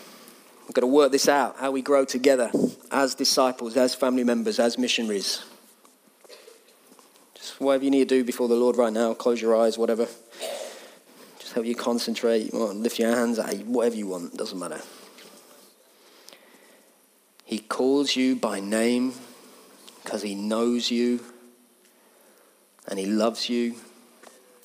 We've 0.66 0.74
got 0.74 0.82
to 0.82 0.88
work 0.88 1.12
this 1.12 1.28
out 1.28 1.58
how 1.58 1.72
we 1.72 1.82
grow 1.82 2.06
together 2.06 2.52
as 2.92 3.14
disciples, 3.16 3.78
as 3.78 3.94
family 3.94 4.24
members, 4.24 4.60
as 4.60 4.78
missionaries. 4.78 5.44
Just 7.36 7.60
whatever 7.62 7.84
you 7.84 7.92
need 7.92 8.10
to 8.10 8.16
do 8.16 8.24
before 8.24 8.48
the 8.48 8.56
Lord 8.56 8.76
right 8.76 8.92
now, 8.92 9.14
close 9.14 9.40
your 9.42 9.56
eyes, 9.56 9.78
whatever. 9.78 10.08
Just 11.40 11.54
help 11.54 11.68
you 11.68 11.76
concentrate, 11.76 12.52
you 12.52 12.60
lift 12.60 12.98
your 12.98 13.16
hands, 13.16 13.40
whatever 13.66 13.96
you 13.96 14.08
want, 14.08 14.36
doesn't 14.36 14.58
matter. 14.58 14.82
He 17.46 17.60
calls 17.60 18.16
you 18.16 18.36
by 18.36 18.60
name 18.60 19.14
because 20.04 20.24
he 20.24 20.34
knows 20.34 20.90
you 20.90 21.20
and 22.88 22.98
he 22.98 23.06
loves 23.06 23.50
you 23.50 23.76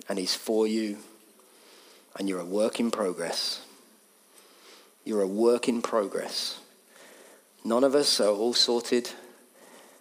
and 0.08 0.18
he's 0.18 0.34
for 0.34 0.66
you 0.66 0.96
and 2.16 2.26
you're 2.26 2.40
a 2.40 2.44
work 2.44 2.80
in 2.80 2.90
progress. 2.90 3.60
You're 5.04 5.22
a 5.22 5.26
work 5.26 5.68
in 5.68 5.82
progress. 5.82 6.60
None 7.64 7.84
of 7.84 7.94
us 7.94 8.20
are 8.20 8.28
all 8.28 8.54
sorted. 8.54 9.10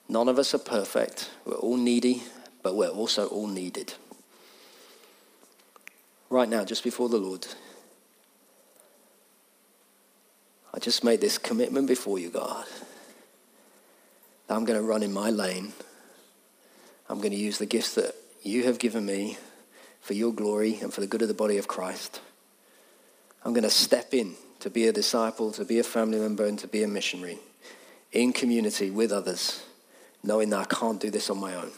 None 0.07 0.27
of 0.27 0.39
us 0.39 0.53
are 0.53 0.59
perfect. 0.59 1.29
We're 1.45 1.55
all 1.55 1.77
needy, 1.77 2.23
but 2.63 2.75
we're 2.75 2.89
also 2.89 3.27
all 3.27 3.47
needed. 3.47 3.93
Right 6.29 6.49
now, 6.49 6.63
just 6.63 6.83
before 6.83 7.09
the 7.09 7.17
Lord, 7.17 7.47
I 10.73 10.79
just 10.79 11.03
made 11.03 11.21
this 11.21 11.37
commitment 11.37 11.87
before 11.87 12.19
you, 12.19 12.29
God. 12.29 12.65
I'm 14.49 14.65
going 14.65 14.79
to 14.79 14.85
run 14.85 15.03
in 15.03 15.13
my 15.13 15.29
lane. 15.29 15.73
I'm 17.07 17.19
going 17.19 17.31
to 17.31 17.37
use 17.37 17.57
the 17.57 17.65
gifts 17.65 17.95
that 17.95 18.15
you 18.41 18.63
have 18.63 18.79
given 18.79 19.05
me 19.05 19.37
for 20.01 20.13
your 20.13 20.33
glory 20.33 20.79
and 20.81 20.93
for 20.93 21.01
the 21.01 21.07
good 21.07 21.21
of 21.21 21.27
the 21.27 21.33
body 21.33 21.57
of 21.57 21.67
Christ. 21.67 22.21
I'm 23.43 23.53
going 23.53 23.63
to 23.63 23.69
step 23.69 24.13
in 24.13 24.35
to 24.59 24.69
be 24.69 24.87
a 24.87 24.93
disciple, 24.93 25.51
to 25.53 25.65
be 25.65 25.79
a 25.79 25.83
family 25.83 26.19
member, 26.19 26.45
and 26.45 26.59
to 26.59 26.67
be 26.67 26.83
a 26.83 26.87
missionary 26.87 27.39
in 28.11 28.33
community 28.33 28.89
with 28.89 29.11
others, 29.11 29.63
knowing 30.23 30.49
that 30.49 30.59
I 30.59 30.65
can't 30.65 30.99
do 30.99 31.09
this 31.09 31.29
on 31.29 31.39
my 31.39 31.55
own. 31.55 31.71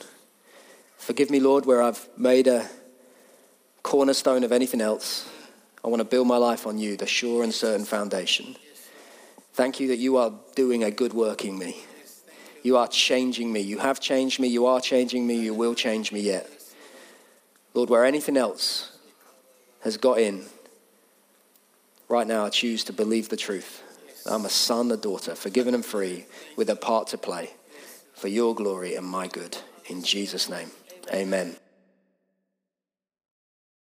Forgive 0.98 1.30
me, 1.30 1.40
Lord, 1.40 1.66
where 1.66 1.82
I've 1.82 2.08
made 2.18 2.48
a 2.48 2.70
cornerstone 3.84 4.44
of 4.44 4.52
anything 4.52 4.82
else. 4.82 5.30
I 5.84 5.88
want 5.88 6.00
to 6.00 6.06
build 6.06 6.28
my 6.28 6.38
life 6.38 6.68
on 6.68 6.78
you, 6.78 6.96
the 6.96 7.08
sure 7.08 7.44
and 7.44 7.54
certain 7.54 7.86
foundation. 7.86 8.56
Thank 9.54 9.80
you 9.80 9.88
that 9.90 9.98
you 9.98 10.18
are 10.18 10.32
doing 10.56 10.84
a 10.84 10.92
good 10.92 11.14
work 11.14 11.44
in 11.44 11.58
me. 11.58 11.84
You 12.64 12.78
are 12.78 12.88
changing 12.88 13.52
me. 13.52 13.62
You 13.62 13.80
have 13.80 14.00
changed 14.00 14.40
me. 14.40 14.48
You 14.48 14.68
are 14.68 14.80
changing 14.80 15.26
me. 15.26 15.36
You 15.36 15.54
will 15.54 15.74
change 15.74 16.12
me 16.12 16.22
yet. 16.22 16.48
Lord, 17.74 17.90
where 17.90 18.06
anything 18.06 18.38
else 18.38 18.98
has 19.82 19.98
got 19.98 20.20
in, 20.20 20.46
right 22.12 22.28
now 22.28 22.46
I 22.46 22.50
choose 22.50 22.84
to 22.84 22.94
believe 22.94 23.30
the 23.30 23.38
truth. 23.38 23.82
I'm 24.26 24.46
a 24.46 24.50
son, 24.50 24.92
a 24.92 24.98
daughter, 24.98 25.34
forgiven 25.34 25.74
and 25.74 25.84
free, 25.84 26.26
with 26.58 26.70
a 26.70 26.76
part 26.76 27.08
to 27.08 27.18
play 27.18 27.52
for 28.14 28.28
your 28.28 28.54
glory 28.54 28.96
and 28.96 29.08
my 29.08 29.28
good. 29.28 29.58
In 29.88 30.04
Jesus' 30.04 30.50
name, 30.50 30.70
amen. 31.12 31.56